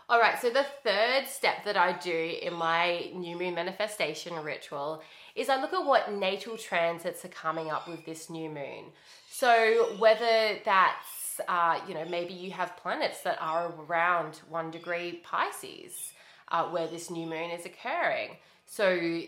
All 0.08 0.20
right, 0.20 0.40
so 0.40 0.52
the 0.52 0.66
third 0.84 1.28
step 1.28 1.66
that 1.66 1.76
I 1.76 1.98
do 1.98 2.38
in 2.40 2.54
my 2.54 3.10
new 3.16 3.36
moon 3.36 3.56
manifestation 3.56 4.36
ritual 4.36 5.02
is 5.36 5.50
I 5.50 5.60
look 5.60 5.74
at 5.74 5.84
what 5.84 6.14
natal 6.14 6.58
transits 6.58 7.26
are 7.26 7.30
coming 7.30 7.72
up 7.72 7.88
with 7.88 8.06
this 8.06 8.30
new 8.30 8.50
moon. 8.50 8.92
So 9.32 9.96
whether 9.98 10.60
that's, 10.64 11.42
uh, 11.48 11.80
you 11.88 11.96
know, 11.96 12.06
maybe 12.06 12.34
you 12.34 12.52
have 12.52 12.78
planets 12.78 13.22
that 13.24 13.42
are 13.42 13.74
around 13.80 14.42
one 14.48 14.70
degree 14.70 15.22
Pisces 15.24 16.14
uh, 16.50 16.66
where 16.66 16.88
this 16.88 17.10
new 17.10 17.26
moon 17.26 17.50
is 17.50 17.66
occurring. 17.66 18.38
So 18.68 19.22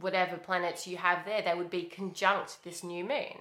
whatever 0.00 0.36
planets 0.36 0.86
you 0.86 0.96
have 0.96 1.24
there, 1.24 1.42
they 1.42 1.54
would 1.54 1.70
be 1.70 1.84
conjunct 1.84 2.62
this 2.64 2.82
new 2.82 3.04
moon. 3.04 3.38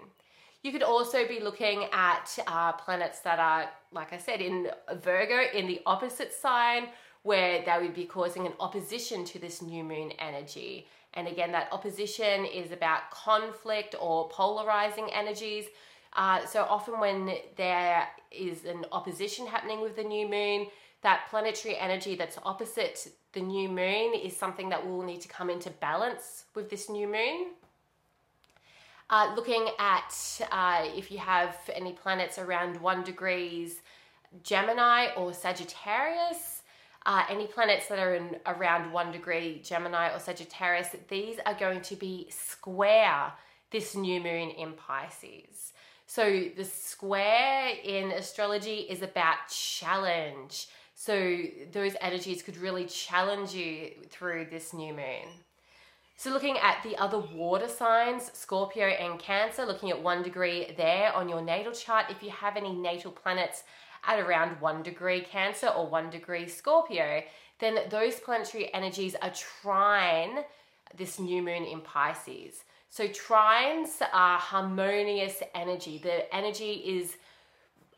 You 0.63 0.71
could 0.71 0.83
also 0.83 1.27
be 1.27 1.41
looking 1.41 1.85
at 1.91 2.37
uh, 2.47 2.71
planets 2.71 3.19
that 3.19 3.37
are, 3.37 3.69
like 3.91 4.13
I 4.13 4.17
said, 4.17 4.39
in 4.41 4.69
Virgo 5.01 5.41
in 5.53 5.67
the 5.67 5.81
opposite 5.85 6.33
sign, 6.33 6.87
where 7.23 7.63
they 7.65 7.77
would 7.81 7.93
be 7.93 8.05
causing 8.05 8.45
an 8.45 8.53
opposition 8.59 9.25
to 9.25 9.39
this 9.39 9.61
new 9.61 9.83
moon 9.83 10.11
energy. 10.19 10.87
And 11.15 11.27
again, 11.27 11.51
that 11.51 11.67
opposition 11.71 12.45
is 12.45 12.71
about 12.71 13.11
conflict 13.11 13.95
or 13.99 14.29
polarizing 14.29 15.09
energies. 15.11 15.65
Uh, 16.13 16.45
so 16.45 16.63
often, 16.63 16.99
when 16.99 17.35
there 17.57 18.07
is 18.31 18.65
an 18.65 18.85
opposition 18.91 19.45
happening 19.47 19.81
with 19.81 19.95
the 19.95 20.03
new 20.03 20.29
moon, 20.29 20.67
that 21.03 21.27
planetary 21.29 21.77
energy 21.77 22.15
that's 22.15 22.37
opposite 22.43 23.09
the 23.33 23.41
new 23.41 23.67
moon 23.67 24.13
is 24.13 24.35
something 24.35 24.69
that 24.69 24.85
will 24.87 25.01
need 25.03 25.21
to 25.21 25.27
come 25.27 25.49
into 25.49 25.69
balance 25.69 26.45
with 26.55 26.69
this 26.69 26.89
new 26.89 27.07
moon. 27.07 27.47
Uh, 29.09 29.33
looking 29.35 29.67
at 29.79 30.41
uh, 30.51 30.85
if 30.95 31.11
you 31.11 31.17
have 31.17 31.55
any 31.73 31.93
planets 31.93 32.39
around 32.39 32.79
one 32.79 33.03
degrees 33.03 33.81
Gemini 34.43 35.13
or 35.15 35.33
Sagittarius, 35.33 36.61
uh, 37.05 37.23
any 37.29 37.47
planets 37.47 37.87
that 37.87 37.99
are 37.99 38.15
in 38.15 38.37
around 38.45 38.91
one 38.91 39.11
degree 39.11 39.61
Gemini 39.63 40.13
or 40.13 40.19
Sagittarius, 40.19 40.95
these 41.09 41.37
are 41.45 41.53
going 41.53 41.81
to 41.81 41.95
be 41.95 42.27
square 42.29 43.33
this 43.71 43.95
new 43.95 44.21
moon 44.21 44.49
in 44.51 44.73
Pisces. 44.73 45.73
So 46.07 46.49
the 46.55 46.65
square 46.65 47.73
in 47.83 48.11
astrology 48.11 48.85
is 48.89 49.01
about 49.01 49.49
challenge. 49.49 50.67
So 50.95 51.41
those 51.71 51.95
energies 52.01 52.41
could 52.41 52.57
really 52.57 52.85
challenge 52.85 53.53
you 53.53 53.91
through 54.09 54.47
this 54.51 54.73
new 54.73 54.93
moon. 54.93 55.27
So 56.15 56.31
looking 56.31 56.57
at 56.59 56.81
the 56.83 56.95
other 56.97 57.19
water 57.19 57.67
signs, 57.67 58.31
Scorpio 58.33 58.85
and 58.85 59.19
Cancer, 59.19 59.65
looking 59.65 59.89
at 59.89 60.01
one 60.01 60.21
degree 60.21 60.73
there 60.77 61.11
on 61.13 61.27
your 61.27 61.41
natal 61.41 61.73
chart. 61.73 62.05
If 62.09 62.21
you 62.21 62.29
have 62.29 62.55
any 62.55 62.73
natal 62.73 63.11
planets 63.11 63.63
at 64.05 64.19
around 64.19 64.61
one 64.61 64.83
degree 64.83 65.21
Cancer 65.21 65.67
or 65.67 65.87
one 65.87 66.09
degree 66.09 66.47
Scorpio, 66.47 67.23
then 67.59 67.79
those 67.89 68.19
planetary 68.19 68.73
energies 68.73 69.15
are 69.21 69.31
trine 69.31 70.43
this 70.95 71.19
new 71.19 71.41
moon 71.41 71.63
in 71.63 71.81
Pisces. 71.81 72.63
So 72.89 73.07
trines 73.07 74.01
are 74.13 74.37
harmonious 74.37 75.41
energy. 75.55 75.97
The 75.97 76.33
energy 76.33 76.73
is 76.73 77.17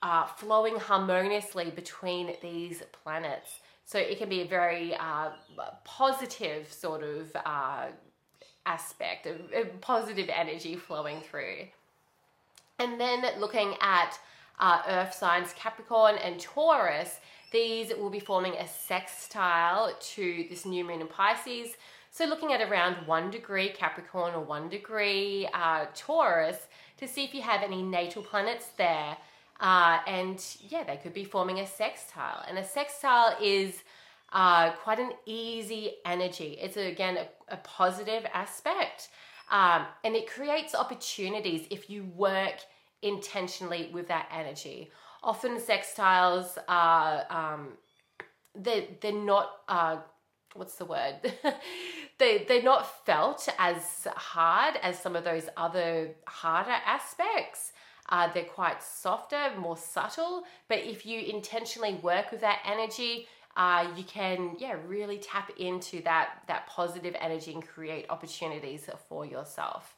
uh, 0.01 0.25
flowing 0.25 0.77
harmoniously 0.77 1.71
between 1.71 2.35
these 2.41 2.83
planets. 3.03 3.59
So 3.85 3.99
it 3.99 4.17
can 4.17 4.29
be 4.29 4.41
a 4.41 4.47
very 4.47 4.95
uh, 4.95 5.29
positive 5.83 6.71
sort 6.71 7.03
of 7.03 7.35
uh, 7.45 7.85
aspect, 8.65 9.27
of, 9.27 9.81
positive 9.81 10.29
energy 10.29 10.75
flowing 10.75 11.21
through. 11.21 11.67
And 12.79 12.99
then 12.99 13.23
looking 13.39 13.75
at 13.79 14.19
uh, 14.59 14.81
earth 14.87 15.13
signs 15.13 15.53
Capricorn 15.53 16.15
and 16.15 16.39
Taurus, 16.39 17.19
these 17.51 17.93
will 17.95 18.09
be 18.09 18.19
forming 18.19 18.53
a 18.53 18.67
sextile 18.67 19.95
to 19.99 20.45
this 20.49 20.65
new 20.65 20.83
moon 20.83 21.01
in 21.01 21.07
Pisces. 21.07 21.75
So 22.11 22.25
looking 22.25 22.53
at 22.53 22.61
around 22.61 23.07
one 23.07 23.29
degree 23.29 23.69
Capricorn 23.69 24.33
or 24.33 24.41
one 24.41 24.67
degree 24.67 25.47
uh, 25.53 25.85
Taurus 25.93 26.67
to 26.97 27.07
see 27.07 27.23
if 27.23 27.33
you 27.33 27.41
have 27.41 27.61
any 27.61 27.83
natal 27.83 28.23
planets 28.23 28.67
there. 28.77 29.17
Uh, 29.59 29.99
and 30.07 30.43
yeah, 30.59 30.83
they 30.83 30.97
could 30.97 31.13
be 31.13 31.23
forming 31.23 31.59
a 31.59 31.67
sextile. 31.67 32.43
And 32.47 32.57
a 32.57 32.63
sextile 32.63 33.37
is 33.41 33.83
uh, 34.33 34.71
quite 34.71 34.99
an 34.99 35.11
easy 35.25 35.93
energy. 36.05 36.57
It's 36.61 36.77
again 36.77 37.17
a, 37.17 37.53
a 37.53 37.57
positive 37.57 38.25
aspect, 38.33 39.09
um, 39.49 39.85
and 40.03 40.15
it 40.15 40.29
creates 40.29 40.75
opportunities 40.75 41.67
if 41.69 41.89
you 41.89 42.03
work 42.15 42.55
intentionally 43.01 43.89
with 43.93 44.07
that 44.09 44.27
energy. 44.33 44.91
Often 45.23 45.59
sextiles 45.59 46.57
are 46.67 47.25
um, 47.29 47.69
they 48.53 48.97
they're 49.01 49.13
not 49.13 49.51
uh, 49.69 49.97
what's 50.53 50.75
the 50.75 50.85
word 50.85 51.15
they 52.17 52.45
they're 52.47 52.63
not 52.63 53.05
felt 53.05 53.47
as 53.57 54.07
hard 54.15 54.75
as 54.81 54.99
some 54.99 55.15
of 55.15 55.23
those 55.23 55.47
other 55.55 56.11
harder 56.27 56.75
aspects. 56.85 57.71
Uh, 58.09 58.31
they're 58.33 58.43
quite 58.43 58.83
softer, 58.83 59.51
more 59.57 59.77
subtle. 59.77 60.43
But 60.67 60.79
if 60.79 61.05
you 61.05 61.19
intentionally 61.21 61.95
work 61.95 62.31
with 62.31 62.41
that 62.41 62.59
energy, 62.65 63.27
uh, 63.57 63.87
you 63.95 64.03
can 64.03 64.55
yeah 64.59 64.75
really 64.85 65.17
tap 65.17 65.49
into 65.57 66.01
that 66.01 66.41
that 66.47 66.67
positive 66.67 67.15
energy 67.19 67.53
and 67.53 67.65
create 67.65 68.05
opportunities 68.09 68.89
for 69.07 69.25
yourself 69.25 69.95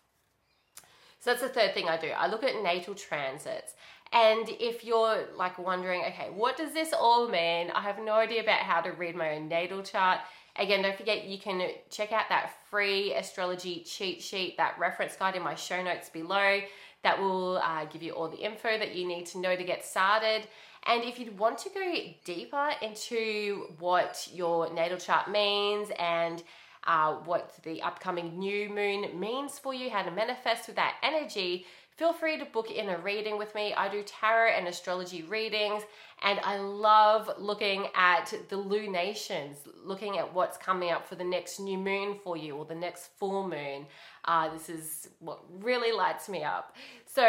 so 1.19 1.31
that's 1.31 1.41
the 1.41 1.49
third 1.49 1.73
thing 1.73 1.87
i 1.87 1.97
do 1.97 2.09
i 2.17 2.27
look 2.27 2.43
at 2.43 2.61
natal 2.61 2.93
transits 2.93 3.73
and 4.13 4.47
if 4.59 4.83
you're 4.83 5.25
like 5.35 5.57
wondering 5.57 6.01
okay 6.01 6.29
what 6.35 6.55
does 6.55 6.71
this 6.73 6.93
all 6.93 7.27
mean 7.27 7.71
i 7.71 7.81
have 7.81 7.97
no 7.99 8.13
idea 8.13 8.41
about 8.41 8.59
how 8.59 8.79
to 8.79 8.91
read 8.91 9.15
my 9.15 9.35
own 9.35 9.47
natal 9.47 9.81
chart 9.81 10.19
Again, 10.59 10.81
don't 10.81 10.97
forget 10.97 11.25
you 11.25 11.37
can 11.37 11.69
check 11.91 12.11
out 12.11 12.29
that 12.29 12.51
free 12.69 13.13
astrology 13.13 13.83
cheat 13.85 14.21
sheet, 14.21 14.57
that 14.57 14.77
reference 14.79 15.15
guide 15.15 15.35
in 15.35 15.43
my 15.43 15.53
show 15.53 15.83
notes 15.83 16.09
below. 16.09 16.61
That 17.07 17.21
will 17.21 17.59
uh, 17.59 17.85
give 17.85 18.03
you 18.03 18.11
all 18.11 18.27
the 18.27 18.43
info 18.49 18.77
that 18.77 18.93
you 18.93 19.07
need 19.07 19.27
to 19.27 19.37
know 19.39 19.55
to 19.55 19.63
get 19.63 19.85
started. 19.85 20.45
And 20.85 21.05
if 21.05 21.17
you 21.17 21.31
want 21.31 21.57
to 21.59 21.69
go 21.69 21.93
deeper 22.25 22.71
into 22.81 23.67
what 23.79 24.27
your 24.33 24.73
natal 24.73 24.97
chart 24.97 25.31
means 25.31 25.89
and 25.97 26.43
uh, 26.85 27.13
what 27.13 27.53
the 27.63 27.81
upcoming 27.81 28.37
new 28.37 28.67
moon 28.69 29.17
means 29.17 29.57
for 29.57 29.73
you, 29.73 29.89
how 29.89 30.03
to 30.03 30.11
manifest 30.11 30.67
with 30.67 30.75
that 30.75 30.95
energy, 31.01 31.65
feel 31.97 32.13
free 32.13 32.37
to 32.37 32.45
book 32.45 32.69
in 32.69 32.89
a 32.89 32.97
reading 32.99 33.39
with 33.39 33.53
me. 33.55 33.73
I 33.73 33.89
do 33.89 34.03
tarot 34.03 34.51
and 34.51 34.67
astrology 34.67 35.23
readings, 35.23 35.81
and 36.21 36.39
I 36.43 36.57
love 36.57 37.29
looking 37.39 37.87
at 37.95 38.33
the 38.49 38.57
lunations, 38.57 39.57
looking 39.83 40.19
at 40.19 40.31
what's 40.31 40.57
coming 40.57 40.91
up 40.91 41.07
for 41.07 41.15
the 41.15 41.23
next 41.23 41.59
new 41.59 41.77
moon 41.77 42.19
for 42.23 42.37
you 42.37 42.55
or 42.55 42.65
the 42.65 42.75
next 42.75 43.09
full 43.17 43.47
moon. 43.47 43.87
Uh, 44.25 44.53
this 44.53 44.69
is 44.69 45.09
what 45.19 45.39
really 45.59 45.91
lights 45.91 46.29
me 46.29 46.43
up. 46.43 46.75
So 47.07 47.27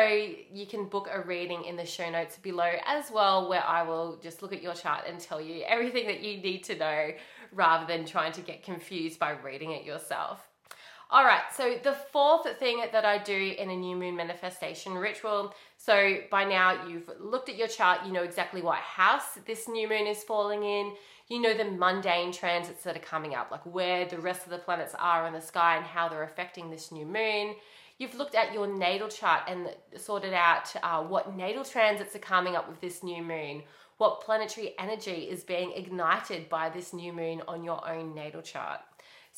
you 0.53 0.67
can 0.67 0.85
book 0.85 1.09
a 1.11 1.23
reading 1.23 1.65
in 1.65 1.77
the 1.77 1.87
show 1.87 2.11
notes 2.11 2.37
below 2.37 2.73
as 2.85 3.11
well, 3.11 3.49
where 3.49 3.65
I 3.65 3.83
will 3.85 4.19
just 4.23 4.43
look 4.43 4.53
at 4.53 4.63
your 4.63 4.75
chart 4.75 5.05
and 5.09 5.19
tell 5.19 5.41
you 5.41 5.63
everything 5.67 6.07
that 6.09 6.21
you 6.21 6.43
need 6.43 6.65
to 6.65 6.77
know 6.77 7.13
rather 7.53 7.87
than 7.87 8.05
trying 8.05 8.33
to 8.33 8.43
get 8.43 8.63
confused 8.63 9.19
by 9.19 9.31
reading 9.31 9.71
it 9.71 9.85
yourself. 9.85 10.47
All 11.11 11.25
right, 11.25 11.45
so 11.57 11.77
the 11.83 11.95
fourth 12.13 12.47
thing 12.59 12.85
that 12.93 13.07
I 13.07 13.17
do 13.17 13.55
in 13.57 13.71
a 13.71 13.77
new 13.77 13.97
moon 13.97 14.15
manifestation 14.15 14.93
ritual. 14.93 15.55
So 15.79 16.19
by 16.31 16.45
now 16.45 16.87
you've 16.87 17.09
looked 17.19 17.49
at 17.49 17.57
your 17.57 17.67
chart, 17.67 18.05
you 18.05 18.13
know 18.13 18.25
exactly 18.25 18.61
what 18.61 18.77
house 18.77 19.39
this 19.47 19.69
new 19.69 19.89
moon 19.89 20.07
is 20.07 20.23
falling 20.23 20.65
in. 20.65 20.93
You 21.29 21.41
know 21.41 21.57
the 21.57 21.65
mundane 21.65 22.31
transits 22.31 22.85
that 22.85 22.95
are 22.95 23.01
coming 23.01 23.35
up, 23.35 23.51
like 23.51 23.65
where 23.65 24.05
the 24.05 24.19
rest 24.19 24.45
of 24.45 24.51
the 24.51 24.59
planets 24.59 24.95
are 24.99 25.27
in 25.27 25.33
the 25.33 25.41
sky 25.41 25.77
and 25.77 25.87
how 25.87 26.11
they're 26.11 26.25
affecting 26.25 26.69
this 26.69 26.93
new 26.93 27.07
moon. 27.07 27.55
You've 27.97 28.15
looked 28.15 28.35
at 28.35 28.53
your 28.53 28.67
natal 28.67 29.09
chart 29.09 29.45
and 29.49 29.75
sorted 29.97 30.35
out 30.35 30.71
uh, 30.83 31.03
what 31.03 31.35
natal 31.35 31.65
transits 31.65 32.17
are 32.17 32.21
coming 32.21 32.55
up 32.55 32.69
with 32.69 32.83
this 32.83 33.03
new 33.03 33.23
moon, 33.23 33.63
what 33.97 34.21
planetary 34.21 34.75
energy 34.79 35.23
is 35.31 35.43
being 35.43 35.73
ignited 35.73 36.51
by 36.51 36.69
this 36.69 36.93
new 36.93 37.15
moon 37.15 37.41
on 37.49 37.65
your 37.65 37.89
own 37.89 38.15
natal 38.15 38.43
chart. 38.43 38.81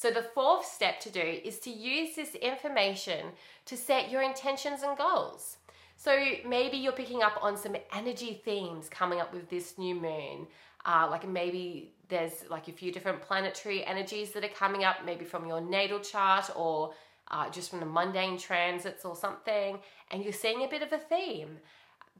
So, 0.00 0.10
the 0.10 0.22
fourth 0.22 0.64
step 0.64 0.98
to 1.00 1.10
do 1.10 1.20
is 1.20 1.58
to 1.58 1.68
use 1.68 2.16
this 2.16 2.34
information 2.36 3.32
to 3.66 3.76
set 3.76 4.10
your 4.10 4.22
intentions 4.22 4.82
and 4.82 4.96
goals. 4.96 5.58
So, 5.94 6.18
maybe 6.48 6.78
you're 6.78 6.92
picking 6.92 7.22
up 7.22 7.38
on 7.42 7.54
some 7.54 7.76
energy 7.94 8.40
themes 8.42 8.88
coming 8.88 9.20
up 9.20 9.34
with 9.34 9.50
this 9.50 9.76
new 9.76 9.94
moon. 9.94 10.46
Uh, 10.86 11.06
like 11.10 11.28
maybe 11.28 11.92
there's 12.08 12.48
like 12.48 12.68
a 12.68 12.72
few 12.72 12.90
different 12.90 13.20
planetary 13.20 13.84
energies 13.84 14.30
that 14.30 14.42
are 14.42 14.48
coming 14.48 14.84
up, 14.84 15.04
maybe 15.04 15.26
from 15.26 15.44
your 15.44 15.60
natal 15.60 16.00
chart 16.00 16.48
or 16.56 16.94
uh, 17.30 17.50
just 17.50 17.68
from 17.68 17.80
the 17.80 17.84
mundane 17.84 18.38
transits 18.38 19.04
or 19.04 19.14
something, 19.14 19.80
and 20.10 20.24
you're 20.24 20.32
seeing 20.32 20.64
a 20.64 20.68
bit 20.68 20.80
of 20.80 20.94
a 20.94 20.98
theme. 20.98 21.58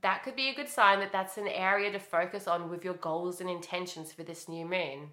That 0.03 0.23
could 0.23 0.37
be 0.37 0.51
a 0.51 0.55
good 0.55 0.69
sign 0.69 1.01
that 1.01 1.13
that's 1.13 1.39
an 1.39 1.49
area 1.49 1.91
to 1.93 1.99
focus 1.99 2.47
on 2.47 2.69
with 2.69 2.85
your 2.85 2.95
goals 2.95 3.41
and 3.41 3.49
intentions 3.49 4.13
for 4.13 4.23
this 4.23 4.51
new 4.51 4.67
moon. 4.67 5.09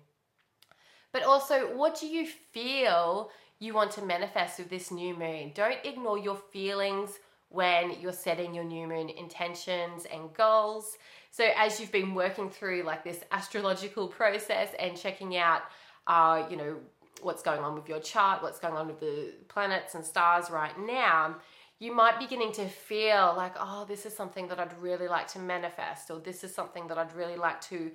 But 1.13 1.23
also, 1.23 1.75
what 1.75 1.99
do 1.99 2.07
you 2.07 2.27
feel 2.27 3.31
you 3.59 3.73
want 3.73 3.91
to 3.91 4.01
manifest 4.03 4.59
with 4.59 4.69
this 4.69 4.91
new 4.91 5.15
moon? 5.15 5.51
Don't 5.55 5.83
ignore 5.83 6.17
your 6.17 6.35
feelings 6.35 7.19
when 7.49 7.99
you're 8.01 8.11
setting 8.11 8.53
your 8.53 8.65
new 8.65 8.87
moon 8.87 9.09
intentions 9.09 10.05
and 10.13 10.33
goals. 10.33 10.97
So, 11.31 11.47
as 11.55 11.79
you've 11.79 11.91
been 11.91 12.13
working 12.13 12.49
through 12.49 12.83
like 12.83 13.03
this 13.03 13.23
astrological 13.31 14.07
process 14.19 14.69
and 14.79 14.97
checking 14.97 15.37
out, 15.37 15.61
uh, 16.07 16.45
you 16.49 16.57
know, 16.57 16.77
what's 17.21 17.41
going 17.41 17.61
on 17.61 17.75
with 17.75 17.89
your 17.89 17.99
chart, 17.99 18.43
what's 18.43 18.59
going 18.59 18.75
on 18.75 18.87
with 18.87 18.99
the 18.99 19.33
planets 19.47 19.95
and 19.95 20.05
stars 20.05 20.49
right 20.49 20.77
now, 20.79 21.35
you 21.79 21.93
might 21.93 22.19
be 22.19 22.25
beginning 22.25 22.51
to 22.53 22.67
feel 22.67 23.33
like, 23.37 23.53
oh, 23.59 23.85
this 23.87 24.05
is 24.05 24.15
something 24.15 24.47
that 24.47 24.59
I'd 24.59 24.77
really 24.81 25.07
like 25.07 25.27
to 25.29 25.39
manifest, 25.39 26.09
or 26.09 26.19
this 26.19 26.43
is 26.43 26.53
something 26.53 26.87
that 26.87 26.97
I'd 26.97 27.13
really 27.13 27.37
like 27.37 27.61
to 27.61 27.91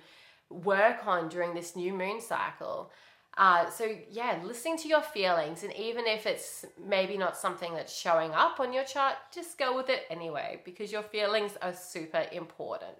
work 0.53 1.07
on 1.07 1.29
during 1.29 1.53
this 1.53 1.75
new 1.75 1.93
moon 1.93 2.21
cycle. 2.21 2.91
Uh, 3.35 3.67
so, 3.69 3.95
yeah, 4.11 4.39
listening 4.43 4.77
to 4.77 4.87
your 4.87 5.01
feelings, 5.01 5.63
and 5.63 5.73
even 5.75 6.05
if 6.05 6.27
it's 6.27 6.65
maybe 6.87 7.17
not 7.17 7.35
something 7.35 7.73
that's 7.73 7.95
showing 7.95 8.31
up 8.31 8.59
on 8.59 8.71
your 8.71 8.83
chart, 8.83 9.15
just 9.33 9.57
go 9.57 9.75
with 9.75 9.89
it 9.89 10.01
anyway 10.11 10.61
because 10.63 10.91
your 10.91 11.01
feelings 11.01 11.53
are 11.63 11.73
super 11.73 12.25
important. 12.31 12.93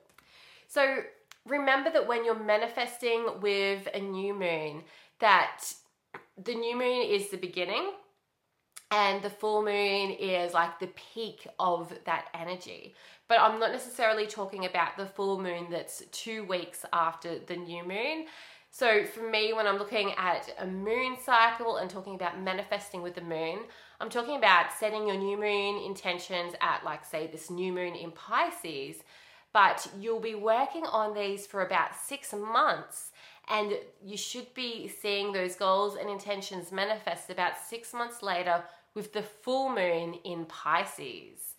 So, 0.68 1.04
remember 1.46 1.92
that 1.92 2.08
when 2.08 2.26
you're 2.26 2.44
manifesting 2.44 3.42
with 3.42 3.88
a 3.94 4.00
new 4.00 4.34
moon, 4.34 4.84
that 5.20 5.62
the 6.44 6.56
new 6.56 6.76
moon 6.76 7.04
is 7.04 7.30
the 7.30 7.38
beginning 7.38 7.92
and 8.90 9.22
the 9.22 9.30
full 9.30 9.64
moon 9.64 10.12
is 10.12 10.54
like 10.54 10.80
the 10.80 10.90
peak 11.14 11.48
of 11.60 11.94
that 12.06 12.28
energy. 12.34 12.96
But 13.34 13.42
I'm 13.42 13.60
not 13.60 13.72
necessarily 13.72 14.28
talking 14.28 14.66
about 14.66 14.96
the 14.96 15.08
full 15.08 15.42
moon 15.42 15.66
that's 15.72 16.04
two 16.12 16.44
weeks 16.44 16.86
after 16.94 17.40
the 17.40 17.56
new 17.56 17.84
moon. 17.84 18.28
So 18.70 19.06
for 19.06 19.28
me, 19.28 19.54
when 19.54 19.66
I'm 19.66 19.80
looking 19.80 20.12
at 20.20 20.54
a 20.60 20.68
moon 20.68 21.18
cycle 21.20 21.78
and 21.78 21.90
talking 21.90 22.14
about 22.14 22.40
manifesting 22.40 23.02
with 23.02 23.16
the 23.16 23.22
moon, 23.22 23.62
I'm 24.00 24.12
talking 24.12 24.38
about 24.38 24.72
setting 24.80 25.08
your 25.08 25.18
new 25.18 25.36
moon 25.36 25.84
intentions 25.84 26.54
at, 26.62 26.86
like, 26.86 27.04
say, 27.04 27.26
this 27.26 27.50
new 27.50 27.74
moon 27.74 27.96
in 27.96 28.12
Pisces. 28.12 28.98
But 29.52 29.88
you'll 30.00 30.20
be 30.20 30.36
working 30.36 30.86
on 30.86 31.16
these 31.16 31.48
for 31.48 31.66
about 31.66 31.96
six 31.96 32.34
months, 32.34 33.14
and 33.50 33.74
you 34.06 34.16
should 34.16 34.54
be 34.54 34.88
seeing 34.88 35.34
those 35.34 35.56
goals 35.56 35.96
and 35.96 36.08
intentions 36.08 36.72
manifest 36.72 37.32
about 37.32 37.54
six 37.58 37.96
months 37.96 38.22
later 38.22 38.64
with 38.94 39.12
the 39.12 39.24
full 39.24 39.70
moon 39.70 40.20
in 40.24 40.46
Pisces. 40.46 41.53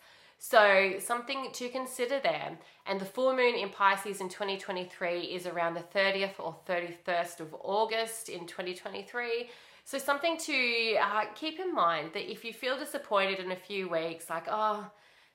So, 0.47 0.97
something 0.99 1.47
to 1.53 1.69
consider 1.69 2.19
there. 2.19 2.55
And 2.85 3.01
the 3.01 3.05
full 3.05 3.35
moon 3.35 3.55
in 3.55 3.69
Pisces 3.69 4.21
in 4.21 4.29
2023 4.29 5.21
is 5.21 5.47
around 5.47 5.73
the 5.73 5.79
30th 5.79 6.33
or 6.37 6.55
31st 6.69 7.39
of 7.39 7.55
August 7.63 8.29
in 8.29 8.45
2023. 8.45 9.49
So, 9.85 9.97
something 9.97 10.37
to 10.37 10.97
uh, 11.01 11.23
keep 11.33 11.59
in 11.59 11.73
mind 11.73 12.11
that 12.13 12.31
if 12.31 12.45
you 12.45 12.53
feel 12.53 12.77
disappointed 12.77 13.39
in 13.39 13.53
a 13.53 13.55
few 13.55 13.89
weeks, 13.89 14.29
like, 14.29 14.45
oh, 14.47 14.87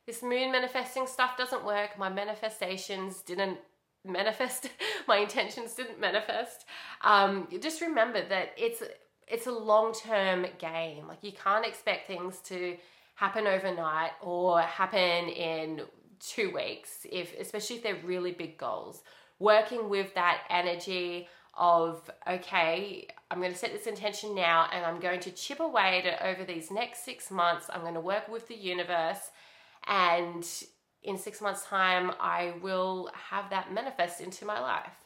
this 0.07 0.23
moon 0.23 0.53
manifesting 0.53 1.09
stuff 1.09 1.37
doesn't 1.37 1.65
work, 1.65 1.99
my 1.99 2.09
manifestations 2.09 3.21
didn't 3.23 3.59
manifest, 4.05 4.71
my 5.09 5.17
intentions 5.17 5.75
didn't 5.75 5.99
manifest, 5.99 6.67
um, 7.03 7.49
just 7.61 7.81
remember 7.81 8.25
that 8.29 8.51
it's 8.57 8.85
it's 9.27 9.49
a 9.49 9.53
long 9.53 9.93
term 9.93 10.47
game. 10.59 11.09
Like 11.09 11.19
you 11.23 11.33
can't 11.33 11.67
expect 11.67 12.07
things 12.07 12.39
to 12.45 12.77
happen 13.21 13.47
overnight 13.47 14.13
or 14.23 14.63
happen 14.63 15.29
in 15.29 15.83
two 16.21 16.51
weeks 16.55 17.07
if 17.13 17.39
especially 17.39 17.77
if 17.77 17.83
they're 17.83 18.01
really 18.03 18.33
big 18.33 18.57
goals. 18.57 19.03
Working 19.39 19.91
with 19.91 20.15
that 20.15 20.39
energy 20.49 21.29
of 21.55 22.09
okay 22.27 23.07
i'm 23.31 23.41
going 23.41 23.53
to 23.53 23.59
set 23.59 23.73
this 23.73 23.89
intention 23.89 24.35
now 24.37 24.69
and 24.73 24.87
i'm 24.87 25.01
going 25.01 25.19
to 25.19 25.33
chip 25.33 25.59
away 25.59 25.99
at 25.99 26.07
it 26.07 26.19
over 26.23 26.45
these 26.45 26.71
next 26.71 27.05
six 27.05 27.31
months. 27.31 27.67
I'm 27.69 27.83
going 27.83 27.95
to 27.95 28.01
work 28.01 28.29
with 28.29 28.49
the 28.49 28.55
universe 28.55 29.33
and 29.87 30.47
in 31.03 31.19
six 31.19 31.43
months 31.43 31.67
time 31.67 32.13
i 32.21 32.55
will 32.63 33.11
have 33.31 33.51
that 33.51 33.75
manifest 33.75 34.23
into 34.23 34.47
my 34.47 34.61
life. 34.61 34.97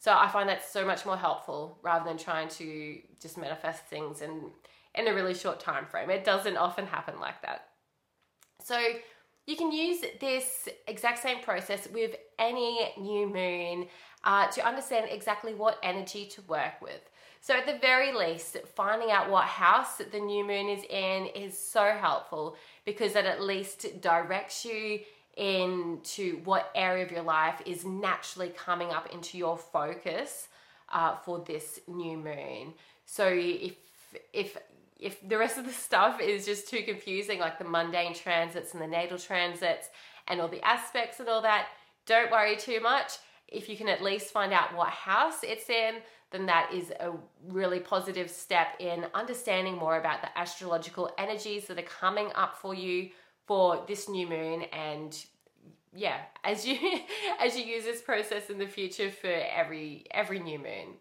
So 0.00 0.12
i 0.12 0.26
find 0.26 0.48
that 0.48 0.68
so 0.68 0.84
much 0.84 1.06
more 1.06 1.18
helpful 1.18 1.78
rather 1.82 2.04
than 2.04 2.18
trying 2.18 2.48
to 2.60 2.98
just 3.22 3.38
manifest 3.38 3.84
things 3.84 4.22
and 4.22 4.50
in 4.94 5.08
a 5.08 5.14
really 5.14 5.34
short 5.34 5.60
time 5.60 5.86
frame. 5.86 6.10
It 6.10 6.24
doesn't 6.24 6.56
often 6.56 6.86
happen 6.86 7.20
like 7.20 7.42
that. 7.42 7.68
So 8.62 8.78
you 9.46 9.56
can 9.56 9.72
use 9.72 10.04
this 10.20 10.68
exact 10.86 11.18
same 11.18 11.40
process 11.42 11.88
with 11.92 12.14
any 12.38 12.92
new 12.98 13.26
moon 13.28 13.88
uh, 14.24 14.48
to 14.48 14.66
understand 14.66 15.08
exactly 15.10 15.54
what 15.54 15.78
energy 15.82 16.26
to 16.26 16.42
work 16.42 16.80
with. 16.80 17.00
So, 17.42 17.54
at 17.54 17.64
the 17.64 17.78
very 17.78 18.12
least, 18.12 18.58
finding 18.76 19.10
out 19.10 19.30
what 19.30 19.44
house 19.46 19.96
the 19.96 20.20
new 20.20 20.46
moon 20.46 20.68
is 20.68 20.84
in 20.90 21.26
is 21.34 21.58
so 21.58 21.96
helpful 21.98 22.56
because 22.84 23.16
it 23.16 23.24
at 23.24 23.40
least 23.40 24.00
directs 24.02 24.64
you 24.64 25.00
into 25.38 26.36
what 26.44 26.70
area 26.74 27.02
of 27.02 27.10
your 27.10 27.22
life 27.22 27.62
is 27.64 27.84
naturally 27.84 28.50
coming 28.50 28.90
up 28.90 29.08
into 29.10 29.38
your 29.38 29.56
focus 29.56 30.48
uh, 30.92 31.16
for 31.16 31.38
this 31.38 31.80
new 31.88 32.18
moon. 32.18 32.74
So, 33.06 33.26
if 33.26 33.74
if 34.34 34.58
if 35.00 35.26
the 35.26 35.38
rest 35.38 35.58
of 35.58 35.66
the 35.66 35.72
stuff 35.88 36.20
is 36.20 36.44
just 36.44 36.68
too 36.68 36.82
confusing, 36.82 37.40
like 37.40 37.58
the 37.58 37.64
mundane 37.64 38.14
transits 38.14 38.72
and 38.72 38.82
the 38.82 38.86
natal 38.86 39.18
transits 39.18 39.88
and 40.28 40.40
all 40.40 40.48
the 40.48 40.64
aspects 40.64 41.20
and 41.20 41.28
all 41.28 41.42
that, 41.42 41.68
don't 42.06 42.30
worry 42.30 42.56
too 42.56 42.80
much. 42.80 43.12
If 43.48 43.68
you 43.68 43.76
can 43.76 43.88
at 43.88 44.02
least 44.02 44.32
find 44.32 44.52
out 44.52 44.76
what 44.76 44.90
house 44.90 45.42
it's 45.42 45.68
in, 45.68 45.96
then 46.30 46.46
that 46.46 46.70
is 46.72 46.92
a 47.00 47.12
really 47.48 47.80
positive 47.80 48.30
step 48.30 48.68
in 48.78 49.06
understanding 49.14 49.76
more 49.76 49.98
about 49.98 50.22
the 50.22 50.38
astrological 50.38 51.10
energies 51.18 51.66
that 51.66 51.78
are 51.78 51.82
coming 51.82 52.30
up 52.34 52.56
for 52.56 52.74
you 52.74 53.10
for 53.46 53.84
this 53.88 54.08
new 54.08 54.28
moon 54.28 54.62
and 54.72 55.24
yeah 55.92 56.18
as 56.44 56.64
you 56.64 56.78
as 57.40 57.56
you 57.56 57.64
use 57.64 57.84
this 57.84 58.00
process 58.00 58.48
in 58.48 58.58
the 58.58 58.66
future 58.66 59.10
for 59.10 59.32
every 59.56 60.04
every 60.12 60.38
new 60.38 60.58
moon 60.58 60.94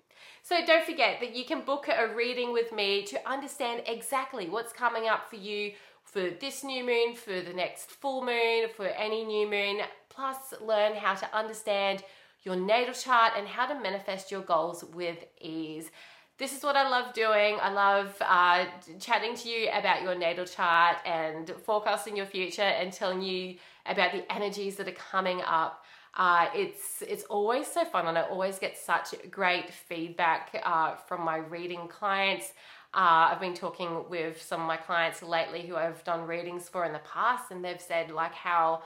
So 0.49 0.65
don't 0.65 0.83
forget 0.83 1.19
that 1.19 1.35
you 1.35 1.45
can 1.45 1.61
book 1.61 1.87
a 1.95 2.11
reading 2.11 2.51
with 2.51 2.73
me 2.73 3.03
to 3.03 3.29
understand 3.29 3.83
exactly 3.85 4.49
what's 4.49 4.73
coming 4.73 5.07
up 5.07 5.29
for 5.29 5.35
you 5.35 5.73
for 6.03 6.31
this 6.31 6.63
new 6.63 6.83
moon, 6.83 7.13
for 7.13 7.39
the 7.39 7.53
next 7.53 7.91
full 7.91 8.25
moon, 8.25 8.67
for 8.75 8.87
any 8.87 9.23
new 9.23 9.47
moon, 9.47 9.81
plus 10.09 10.55
learn 10.59 10.95
how 10.95 11.13
to 11.13 11.37
understand 11.37 12.01
your 12.41 12.55
natal 12.55 12.95
chart 12.95 13.33
and 13.37 13.47
how 13.47 13.67
to 13.67 13.79
manifest 13.79 14.31
your 14.31 14.41
goals 14.41 14.83
with 14.85 15.23
ease. 15.39 15.91
This 16.39 16.57
is 16.57 16.63
what 16.63 16.75
I 16.75 16.89
love 16.89 17.13
doing. 17.13 17.59
I 17.61 17.71
love 17.71 18.15
uh, 18.19 18.65
chatting 18.99 19.35
to 19.35 19.49
you 19.49 19.69
about 19.71 20.01
your 20.01 20.15
natal 20.15 20.45
chart 20.45 20.97
and 21.05 21.47
forecasting 21.63 22.17
your 22.17 22.25
future 22.25 22.63
and 22.63 22.91
telling 22.91 23.21
you 23.21 23.57
about 23.85 24.13
the 24.13 24.33
energies 24.33 24.77
that 24.77 24.87
are 24.87 24.93
coming 24.93 25.41
up. 25.41 25.85
Uh, 26.15 26.47
it's 26.53 27.01
it's 27.01 27.23
always 27.25 27.67
so 27.67 27.85
fun, 27.85 28.07
and 28.07 28.17
I 28.17 28.21
always 28.23 28.59
get 28.59 28.77
such 28.77 29.13
great 29.29 29.71
feedback 29.73 30.61
uh, 30.63 30.95
from 30.95 31.23
my 31.23 31.37
reading 31.37 31.87
clients. 31.87 32.53
Uh, 32.93 33.29
I've 33.31 33.39
been 33.39 33.53
talking 33.53 34.09
with 34.09 34.41
some 34.41 34.61
of 34.61 34.67
my 34.67 34.77
clients 34.77 35.21
lately 35.21 35.61
who 35.61 35.75
I've 35.75 36.03
done 36.03 36.25
readings 36.25 36.67
for 36.67 36.85
in 36.85 36.93
the 36.93 36.99
past, 36.99 37.51
and 37.51 37.63
they've 37.63 37.79
said 37.79 38.11
like 38.11 38.33
how 38.33 38.81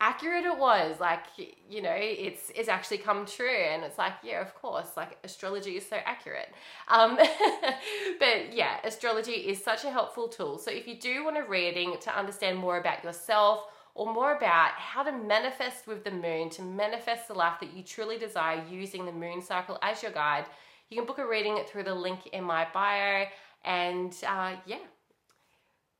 accurate 0.00 0.44
it 0.44 0.56
was. 0.56 1.00
Like 1.00 1.24
you 1.68 1.82
know 1.82 1.94
it's 1.94 2.50
it's 2.54 2.68
actually 2.68 2.98
come 2.98 3.26
true 3.26 3.48
and 3.48 3.82
it's 3.82 3.98
like 3.98 4.12
yeah 4.22 4.40
of 4.40 4.54
course 4.54 4.90
like 4.96 5.18
astrology 5.24 5.76
is 5.76 5.88
so 5.88 5.96
accurate. 6.04 6.48
Um 6.88 7.16
but 8.20 8.54
yeah 8.54 8.78
astrology 8.84 9.32
is 9.32 9.62
such 9.62 9.84
a 9.84 9.90
helpful 9.90 10.28
tool. 10.28 10.58
So 10.58 10.70
if 10.70 10.86
you 10.86 10.98
do 10.98 11.24
want 11.24 11.36
a 11.36 11.42
reading 11.42 11.96
to 12.02 12.16
understand 12.16 12.58
more 12.58 12.78
about 12.78 13.02
yourself 13.02 13.64
or 13.98 14.12
more 14.12 14.36
about 14.36 14.70
how 14.72 15.02
to 15.02 15.12
manifest 15.12 15.86
with 15.86 16.04
the 16.04 16.10
moon 16.10 16.48
to 16.48 16.62
manifest 16.62 17.28
the 17.28 17.34
life 17.34 17.58
that 17.60 17.76
you 17.76 17.82
truly 17.82 18.16
desire 18.16 18.62
using 18.70 19.04
the 19.04 19.12
moon 19.12 19.42
cycle 19.42 19.78
as 19.82 20.02
your 20.02 20.12
guide 20.12 20.44
you 20.88 20.96
can 20.96 21.06
book 21.06 21.18
a 21.18 21.26
reading 21.26 21.58
through 21.66 21.82
the 21.82 21.94
link 21.94 22.28
in 22.28 22.44
my 22.44 22.66
bio 22.72 23.26
and 23.64 24.14
uh, 24.26 24.54
yeah 24.66 24.78